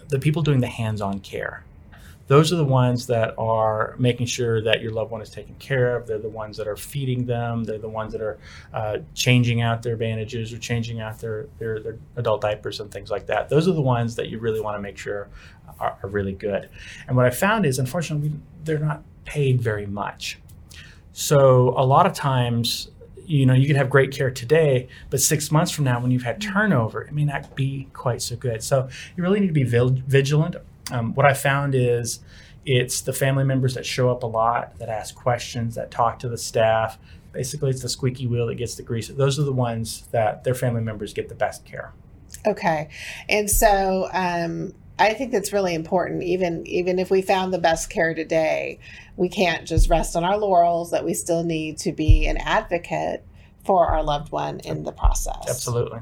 the 0.08 0.18
people 0.18 0.42
doing 0.42 0.60
the 0.60 0.66
hands-on 0.66 1.20
care 1.20 1.64
those 2.26 2.52
are 2.52 2.56
the 2.56 2.64
ones 2.64 3.06
that 3.08 3.34
are 3.36 3.94
making 3.98 4.26
sure 4.26 4.62
that 4.62 4.80
your 4.80 4.92
loved 4.92 5.10
one 5.10 5.20
is 5.20 5.30
taken 5.30 5.54
care 5.56 5.96
of. 5.96 6.06
They're 6.06 6.18
the 6.18 6.28
ones 6.28 6.56
that 6.56 6.66
are 6.66 6.76
feeding 6.76 7.26
them. 7.26 7.64
They're 7.64 7.78
the 7.78 7.88
ones 7.88 8.12
that 8.12 8.22
are 8.22 8.38
uh, 8.72 8.98
changing 9.14 9.60
out 9.60 9.82
their 9.82 9.96
bandages 9.96 10.52
or 10.52 10.58
changing 10.58 11.00
out 11.00 11.18
their, 11.18 11.48
their, 11.58 11.80
their, 11.80 11.98
adult 12.16 12.40
diapers 12.40 12.80
and 12.80 12.90
things 12.90 13.10
like 13.10 13.26
that. 13.26 13.48
Those 13.48 13.68
are 13.68 13.72
the 13.72 13.82
ones 13.82 14.16
that 14.16 14.28
you 14.28 14.38
really 14.38 14.60
want 14.60 14.76
to 14.76 14.80
make 14.80 14.96
sure 14.96 15.28
are, 15.78 15.98
are 16.02 16.08
really 16.08 16.32
good. 16.32 16.68
And 17.06 17.16
what 17.16 17.26
I 17.26 17.30
found 17.30 17.66
is, 17.66 17.78
unfortunately, 17.78 18.32
they're 18.64 18.78
not 18.78 19.02
paid 19.24 19.60
very 19.60 19.86
much. 19.86 20.38
So 21.12 21.74
a 21.76 21.84
lot 21.84 22.06
of 22.06 22.14
times, 22.14 22.90
you 23.26 23.46
know, 23.46 23.54
you 23.54 23.66
can 23.66 23.76
have 23.76 23.90
great 23.90 24.10
care 24.10 24.30
today, 24.30 24.88
but 25.10 25.20
six 25.20 25.50
months 25.50 25.72
from 25.72 25.84
now, 25.84 26.00
when 26.00 26.10
you've 26.10 26.22
had 26.22 26.40
turnover, 26.40 27.02
it 27.02 27.12
may 27.12 27.24
not 27.24 27.54
be 27.54 27.88
quite 27.92 28.22
so 28.22 28.36
good. 28.36 28.62
So 28.62 28.88
you 29.16 29.22
really 29.22 29.40
need 29.40 29.48
to 29.48 29.52
be 29.52 29.64
vigilant 29.64 30.56
um, 30.90 31.14
what 31.14 31.26
I 31.26 31.34
found 31.34 31.74
is 31.74 32.20
it's 32.66 33.02
the 33.02 33.12
family 33.12 33.44
members 33.44 33.74
that 33.74 33.84
show 33.84 34.10
up 34.10 34.22
a 34.22 34.26
lot, 34.26 34.78
that 34.78 34.88
ask 34.88 35.14
questions, 35.14 35.74
that 35.74 35.90
talk 35.90 36.18
to 36.20 36.28
the 36.28 36.38
staff. 36.38 36.98
Basically, 37.32 37.70
it's 37.70 37.82
the 37.82 37.88
squeaky 37.88 38.26
wheel 38.26 38.46
that 38.46 38.54
gets 38.56 38.74
the 38.76 38.82
grease. 38.82 39.08
Those 39.08 39.38
are 39.38 39.42
the 39.42 39.52
ones 39.52 40.06
that 40.12 40.44
their 40.44 40.54
family 40.54 40.80
members 40.80 41.12
get 41.12 41.28
the 41.28 41.34
best 41.34 41.64
care. 41.64 41.92
Okay, 42.46 42.88
and 43.28 43.50
so 43.50 44.08
um, 44.12 44.74
I 44.98 45.14
think 45.14 45.32
that's 45.32 45.52
really 45.52 45.74
important. 45.74 46.22
Even 46.22 46.66
even 46.66 46.98
if 46.98 47.10
we 47.10 47.22
found 47.22 47.52
the 47.52 47.58
best 47.58 47.90
care 47.90 48.14
today, 48.14 48.78
we 49.16 49.28
can't 49.28 49.66
just 49.66 49.90
rest 49.90 50.16
on 50.16 50.24
our 50.24 50.38
laurels. 50.38 50.90
That 50.90 51.04
we 51.04 51.14
still 51.14 51.42
need 51.42 51.78
to 51.78 51.92
be 51.92 52.26
an 52.26 52.36
advocate 52.38 53.24
for 53.64 53.86
our 53.86 54.02
loved 54.02 54.30
one 54.30 54.60
in 54.60 54.84
the 54.84 54.92
process. 54.92 55.44
Absolutely 55.48 56.00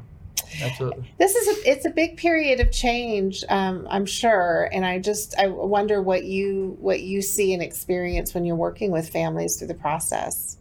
absolutely. 0.60 1.12
This 1.18 1.34
is 1.34 1.48
a, 1.48 1.70
it's 1.70 1.86
a 1.86 1.90
big 1.90 2.16
period 2.16 2.60
of 2.60 2.70
change, 2.70 3.44
um, 3.48 3.86
I'm 3.90 4.06
sure, 4.06 4.68
and 4.72 4.84
I 4.84 4.98
just 4.98 5.38
I 5.38 5.46
wonder 5.46 6.02
what 6.02 6.24
you 6.24 6.76
what 6.80 7.00
you 7.00 7.22
see 7.22 7.54
and 7.54 7.62
experience 7.62 8.34
when 8.34 8.44
you're 8.44 8.56
working 8.56 8.90
with 8.90 9.08
families 9.08 9.56
through 9.56 9.68
the 9.68 9.74
process. 9.74 10.58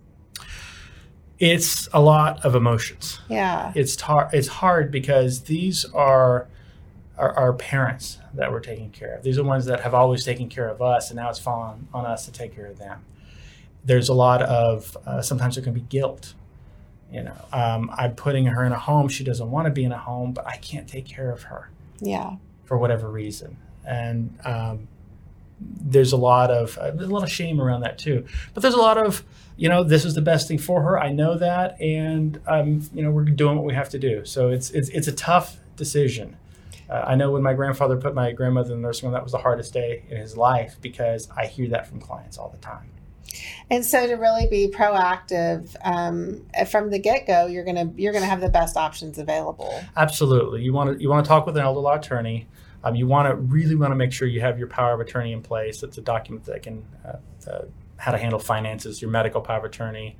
It's 1.39 1.89
a 1.91 1.99
lot 1.99 2.45
of 2.45 2.55
emotions. 2.55 3.19
Yeah, 3.29 3.71
it's 3.75 3.95
tar- 3.95 4.29
it's 4.31 4.47
hard 4.47 4.91
because 4.91 5.41
these 5.41 5.85
are 5.85 6.47
our, 7.17 7.33
our 7.37 7.53
parents 7.53 8.19
that 8.33 8.51
we're 8.51 8.59
taking 8.59 8.91
care 8.91 9.15
of. 9.15 9.23
These 9.23 9.37
are 9.37 9.43
ones 9.43 9.65
that 9.65 9.81
have 9.81 9.93
always 9.93 10.23
taken 10.23 10.49
care 10.49 10.67
of 10.67 10.81
us, 10.81 11.09
and 11.09 11.17
now 11.17 11.29
it's 11.29 11.39
fallen 11.39 11.87
on 11.93 12.05
us 12.05 12.25
to 12.25 12.31
take 12.31 12.55
care 12.55 12.67
of 12.67 12.79
them. 12.79 13.03
There's 13.83 14.09
a 14.09 14.13
lot 14.13 14.41
of 14.43 14.95
uh, 15.05 15.21
sometimes 15.21 15.55
there 15.55 15.63
can 15.63 15.73
be 15.73 15.81
guilt 15.81 16.35
you 17.11 17.23
know, 17.23 17.35
um, 17.51 17.91
I'm 17.93 18.15
putting 18.15 18.45
her 18.45 18.63
in 18.63 18.71
a 18.71 18.79
home. 18.79 19.09
She 19.09 19.23
doesn't 19.23 19.49
want 19.49 19.65
to 19.65 19.71
be 19.71 19.83
in 19.83 19.91
a 19.91 19.97
home, 19.97 20.31
but 20.31 20.47
I 20.47 20.57
can't 20.57 20.87
take 20.87 21.05
care 21.05 21.31
of 21.31 21.43
her. 21.43 21.69
Yeah. 21.99 22.35
For 22.65 22.77
whatever 22.77 23.09
reason. 23.09 23.57
And 23.85 24.37
um, 24.45 24.87
there's 25.59 26.13
a 26.13 26.17
lot 26.17 26.51
of 26.51 26.77
uh, 26.77 26.91
a 26.93 27.05
lot 27.05 27.23
of 27.23 27.31
shame 27.31 27.61
around 27.61 27.81
that 27.81 27.97
too. 27.97 28.25
But 28.53 28.61
there's 28.61 28.73
a 28.73 28.79
lot 28.79 28.97
of 28.97 29.23
you 29.57 29.69
know 29.69 29.83
this 29.83 30.05
is 30.05 30.15
the 30.15 30.21
best 30.21 30.47
thing 30.47 30.57
for 30.57 30.81
her. 30.81 30.99
I 30.99 31.11
know 31.11 31.37
that, 31.37 31.79
and 31.81 32.39
um, 32.47 32.81
you 32.93 33.03
know 33.03 33.11
we're 33.11 33.25
doing 33.25 33.55
what 33.55 33.65
we 33.65 33.73
have 33.73 33.89
to 33.89 33.99
do. 33.99 34.25
So 34.25 34.49
it's 34.49 34.71
it's 34.71 34.89
it's 34.89 35.07
a 35.07 35.11
tough 35.11 35.57
decision. 35.75 36.37
Uh, 36.89 37.03
I 37.07 37.15
know 37.15 37.31
when 37.31 37.41
my 37.41 37.53
grandfather 37.53 37.97
put 37.97 38.13
my 38.13 38.31
grandmother 38.31 38.73
in 38.73 38.81
the 38.81 38.87
nursing 38.87 39.07
home, 39.07 39.13
that 39.13 39.23
was 39.23 39.31
the 39.31 39.37
hardest 39.37 39.73
day 39.73 40.03
in 40.09 40.17
his 40.17 40.35
life 40.35 40.77
because 40.81 41.29
I 41.35 41.45
hear 41.45 41.69
that 41.69 41.87
from 41.87 41.99
clients 41.99 42.37
all 42.37 42.49
the 42.49 42.57
time. 42.57 42.90
And 43.69 43.85
so 43.85 44.07
to 44.07 44.15
really 44.15 44.47
be 44.47 44.67
proactive 44.67 45.75
um, 45.83 46.45
from 46.67 46.89
the 46.89 46.99
get 46.99 47.27
go, 47.27 47.47
you're 47.47 47.65
gonna 47.65 47.91
you're 47.95 48.13
gonna 48.13 48.25
have 48.25 48.41
the 48.41 48.49
best 48.49 48.77
options 48.77 49.17
available. 49.17 49.81
Absolutely, 49.95 50.61
you 50.61 50.73
want 50.73 50.97
to 50.97 51.01
you 51.01 51.09
want 51.09 51.25
to 51.25 51.27
talk 51.29 51.45
with 51.45 51.57
an 51.57 51.63
elder 51.63 51.79
law 51.79 51.95
attorney. 51.95 52.47
Um, 52.83 52.95
you 52.95 53.05
want 53.05 53.29
to 53.29 53.35
really 53.35 53.75
want 53.75 53.91
to 53.91 53.95
make 53.95 54.11
sure 54.11 54.27
you 54.27 54.41
have 54.41 54.57
your 54.57 54.67
power 54.67 54.93
of 54.93 54.99
attorney 54.99 55.33
in 55.33 55.41
place. 55.41 55.83
It's 55.83 55.97
a 55.97 56.01
document 56.01 56.45
that 56.45 56.63
can 56.63 56.83
uh, 57.05 57.17
uh, 57.49 57.65
how 57.97 58.11
to 58.11 58.17
handle 58.17 58.39
finances, 58.39 59.01
your 59.01 59.11
medical 59.11 59.41
power 59.41 59.59
of 59.59 59.65
attorney. 59.65 60.17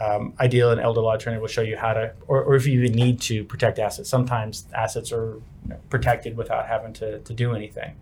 Um, 0.00 0.34
ideal 0.38 0.70
an 0.70 0.78
elder 0.78 1.00
law 1.00 1.14
attorney 1.14 1.38
will 1.38 1.48
show 1.48 1.62
you 1.62 1.76
how 1.76 1.94
to, 1.94 2.12
or, 2.28 2.44
or, 2.44 2.54
if 2.54 2.66
you 2.66 2.82
even 2.82 2.92
need 2.92 3.20
to 3.22 3.44
protect 3.44 3.78
assets. 3.78 4.10
Sometimes 4.10 4.66
assets 4.74 5.10
are 5.10 5.40
protected 5.88 6.36
without 6.36 6.66
having 6.66 6.92
to, 6.94 7.18
to 7.20 7.32
do 7.32 7.54
anything. 7.54 7.96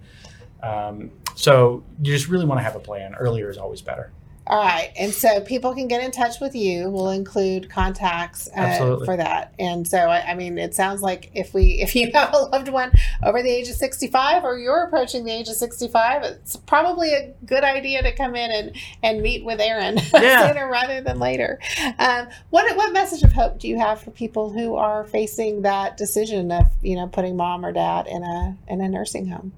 Um, 0.63 1.13
so 1.37 1.85
you 2.03 2.13
just 2.13 2.29
really 2.29 2.47
want 2.47 2.59
to 2.59 2.65
have 2.65 2.75
a 2.75 2.81
plan. 2.81 3.15
Earlier 3.15 3.49
is 3.49 3.59
always 3.59 3.81
better. 3.81 4.11
All 4.47 4.63
right. 4.63 4.93
And 4.97 5.13
so 5.13 5.41
people 5.41 5.75
can 5.75 5.89
get 5.89 6.03
in 6.03 6.11
touch 6.11 6.39
with 6.39 6.55
you. 6.55 6.91
We'll 6.91 7.11
include 7.11 7.71
contacts 7.71 8.47
uh, 8.55 8.99
for 9.05 9.17
that. 9.17 9.55
And 9.59 9.89
so, 9.89 9.97
I, 9.97 10.33
I, 10.33 10.35
mean, 10.35 10.59
it 10.59 10.75
sounds 10.75 11.01
like 11.01 11.31
if 11.33 11.55
we, 11.55 11.81
if 11.81 11.97
you 11.97 12.11
have 12.15 12.35
a 12.35 12.39
loved 12.39 12.69
one 12.69 12.93
over 13.23 13.43
the 13.43 13.49
age 13.49 13.69
of 13.69 13.77
65 13.77 14.45
or 14.45 14.59
you're 14.59 14.83
approaching 14.83 15.25
the 15.25 15.33
age 15.33 15.49
of 15.49 15.55
65, 15.55 16.25
it's 16.25 16.57
probably 16.57 17.15
a 17.15 17.35
good 17.47 17.65
idea 17.65 18.03
to 18.03 18.15
come 18.15 18.37
in 18.37 18.51
and, 18.51 18.77
and 19.03 19.23
meet 19.23 19.47
with 19.47 19.61
Aaron 19.61 19.99
yeah. 20.15 20.47
sooner 20.47 20.71
rather 20.71 21.01
than 21.01 21.19
later. 21.19 21.59
Um, 21.99 22.29
what, 22.51 22.77
what 22.77 22.93
message 22.93 23.23
of 23.23 23.33
hope 23.33 23.59
do 23.59 23.67
you 23.67 23.79
have 23.79 24.03
for 24.03 24.11
people 24.11 24.51
who 24.51 24.77
are 24.77 25.05
facing 25.05 25.63
that 25.63 25.97
decision 25.97 26.53
of, 26.53 26.67
you 26.83 26.97
know, 26.97 27.07
putting 27.07 27.35
mom 27.35 27.65
or 27.65 27.73
dad 27.73 28.07
in 28.07 28.23
a, 28.23 28.59
in 28.69 28.83
a 28.83 28.89
nursing 28.91 29.29
home? 29.29 29.55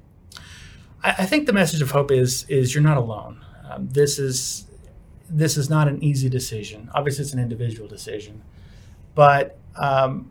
I, 1.02 1.10
I 1.18 1.26
think 1.26 1.46
the 1.46 1.52
message 1.52 1.82
of 1.82 1.90
hope 1.90 2.12
is, 2.12 2.44
is 2.48 2.72
you're 2.72 2.84
not 2.84 2.98
alone. 2.98 3.44
Um, 3.68 3.88
this 3.88 4.20
is 4.20 4.65
this 5.28 5.56
is 5.56 5.68
not 5.70 5.88
an 5.88 6.02
easy 6.02 6.28
decision. 6.28 6.90
Obviously, 6.94 7.22
it's 7.22 7.32
an 7.32 7.40
individual 7.40 7.88
decision, 7.88 8.42
but 9.14 9.58
um, 9.76 10.30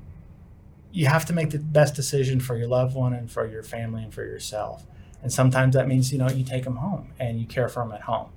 you 0.91 1.07
have 1.07 1.25
to 1.25 1.33
make 1.33 1.49
the 1.49 1.59
best 1.59 1.95
decision 1.95 2.39
for 2.39 2.55
your 2.55 2.67
loved 2.67 2.95
one 2.95 3.13
and 3.13 3.29
for 3.29 3.45
your 3.47 3.63
family 3.63 4.03
and 4.03 4.13
for 4.13 4.23
yourself. 4.23 4.85
And 5.21 5.31
sometimes 5.33 5.75
that 5.75 5.87
means 5.87 6.11
you 6.11 6.17
know 6.19 6.29
you 6.29 6.43
take 6.43 6.63
them 6.63 6.77
home 6.77 7.11
and 7.19 7.39
you 7.39 7.45
care 7.45 7.67
for 7.67 7.83
them 7.83 7.91
at 7.93 8.01
home, 8.01 8.29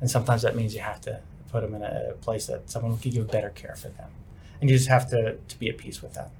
and 0.00 0.10
sometimes 0.10 0.42
that 0.42 0.56
means 0.56 0.74
you 0.74 0.80
have 0.80 1.00
to 1.02 1.20
put 1.50 1.62
them 1.62 1.74
in 1.74 1.82
a 1.82 2.14
place 2.20 2.46
that 2.46 2.68
someone 2.68 2.98
can 2.98 3.12
give 3.12 3.30
better 3.30 3.50
care 3.50 3.76
for 3.76 3.88
them. 3.88 4.10
and 4.60 4.70
you 4.70 4.76
just 4.76 4.88
have 4.88 5.08
to, 5.10 5.36
to 5.36 5.58
be 5.58 5.68
at 5.68 5.78
peace 5.78 6.02
with 6.02 6.14
that. 6.14 6.30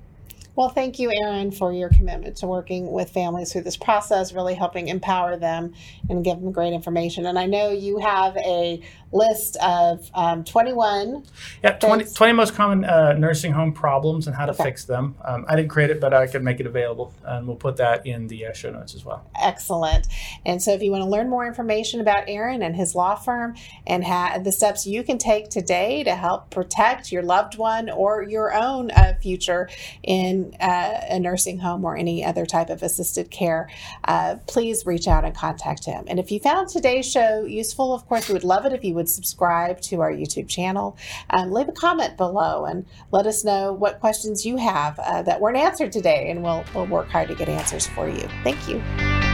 Well, 0.56 0.68
thank 0.68 1.00
you, 1.00 1.10
Aaron, 1.12 1.50
for 1.50 1.72
your 1.72 1.88
commitment 1.88 2.36
to 2.36 2.46
working 2.46 2.92
with 2.92 3.10
families 3.10 3.52
through 3.52 3.62
this 3.62 3.76
process, 3.76 4.32
really 4.32 4.54
helping 4.54 4.86
empower 4.86 5.36
them 5.36 5.72
and 6.08 6.24
give 6.24 6.40
them 6.40 6.52
great 6.52 6.72
information. 6.72 7.26
And 7.26 7.36
I 7.36 7.46
know 7.46 7.70
you 7.70 7.98
have 7.98 8.36
a 8.36 8.80
list 9.10 9.56
of 9.56 10.10
um, 10.14 10.44
21. 10.44 11.24
Yeah, 11.62 11.72
20, 11.72 12.04
20 12.04 12.32
most 12.34 12.54
common 12.54 12.84
uh, 12.84 13.14
nursing 13.14 13.52
home 13.52 13.72
problems 13.72 14.26
and 14.26 14.36
how 14.36 14.46
to 14.46 14.52
okay. 14.52 14.64
fix 14.64 14.84
them. 14.84 15.16
Um, 15.24 15.44
I 15.48 15.56
didn't 15.56 15.70
create 15.70 15.90
it, 15.90 16.00
but 16.00 16.12
I 16.12 16.26
could 16.26 16.42
make 16.42 16.60
it 16.60 16.66
available, 16.66 17.12
and 17.24 17.46
we'll 17.46 17.56
put 17.56 17.76
that 17.78 18.06
in 18.06 18.28
the 18.28 18.46
uh, 18.46 18.52
show 18.52 18.70
notes 18.70 18.94
as 18.94 19.04
well. 19.04 19.28
Excellent. 19.40 20.06
And 20.44 20.62
so, 20.62 20.72
if 20.72 20.82
you 20.82 20.90
want 20.90 21.02
to 21.02 21.08
learn 21.08 21.30
more 21.30 21.46
information 21.46 22.00
about 22.00 22.24
Aaron 22.28 22.62
and 22.62 22.76
his 22.76 22.94
law 22.94 23.14
firm 23.14 23.54
and 23.86 24.04
ha- 24.04 24.38
the 24.42 24.52
steps 24.52 24.86
you 24.86 25.02
can 25.02 25.18
take 25.18 25.48
today 25.48 26.04
to 26.04 26.14
help 26.14 26.50
protect 26.50 27.12
your 27.12 27.22
loved 27.22 27.56
one 27.56 27.90
or 27.90 28.22
your 28.22 28.52
own 28.54 28.90
uh, 28.90 29.14
future 29.20 29.68
in 30.02 30.43
uh, 30.60 31.00
a 31.10 31.18
nursing 31.20 31.58
home 31.58 31.84
or 31.84 31.96
any 31.96 32.24
other 32.24 32.46
type 32.46 32.70
of 32.70 32.82
assisted 32.82 33.30
care, 33.30 33.70
uh, 34.04 34.36
please 34.46 34.86
reach 34.86 35.08
out 35.08 35.24
and 35.24 35.34
contact 35.34 35.84
him. 35.84 36.04
And 36.06 36.18
if 36.18 36.30
you 36.30 36.40
found 36.40 36.68
today's 36.68 37.10
show 37.10 37.44
useful, 37.44 37.94
of 37.94 38.06
course, 38.06 38.28
we 38.28 38.34
would 38.34 38.44
love 38.44 38.66
it 38.66 38.72
if 38.72 38.84
you 38.84 38.94
would 38.94 39.08
subscribe 39.08 39.80
to 39.82 40.00
our 40.00 40.12
YouTube 40.12 40.48
channel. 40.48 40.96
Um, 41.30 41.50
leave 41.52 41.68
a 41.68 41.72
comment 41.72 42.16
below 42.16 42.64
and 42.64 42.86
let 43.10 43.26
us 43.26 43.44
know 43.44 43.72
what 43.72 44.00
questions 44.00 44.44
you 44.44 44.56
have 44.56 44.98
uh, 44.98 45.22
that 45.22 45.40
weren't 45.40 45.56
answered 45.56 45.92
today, 45.92 46.30
and 46.30 46.42
we'll, 46.42 46.64
we'll 46.74 46.86
work 46.86 47.08
hard 47.08 47.28
to 47.28 47.34
get 47.34 47.48
answers 47.48 47.86
for 47.86 48.08
you. 48.08 48.28
Thank 48.42 48.68
you. 48.68 49.33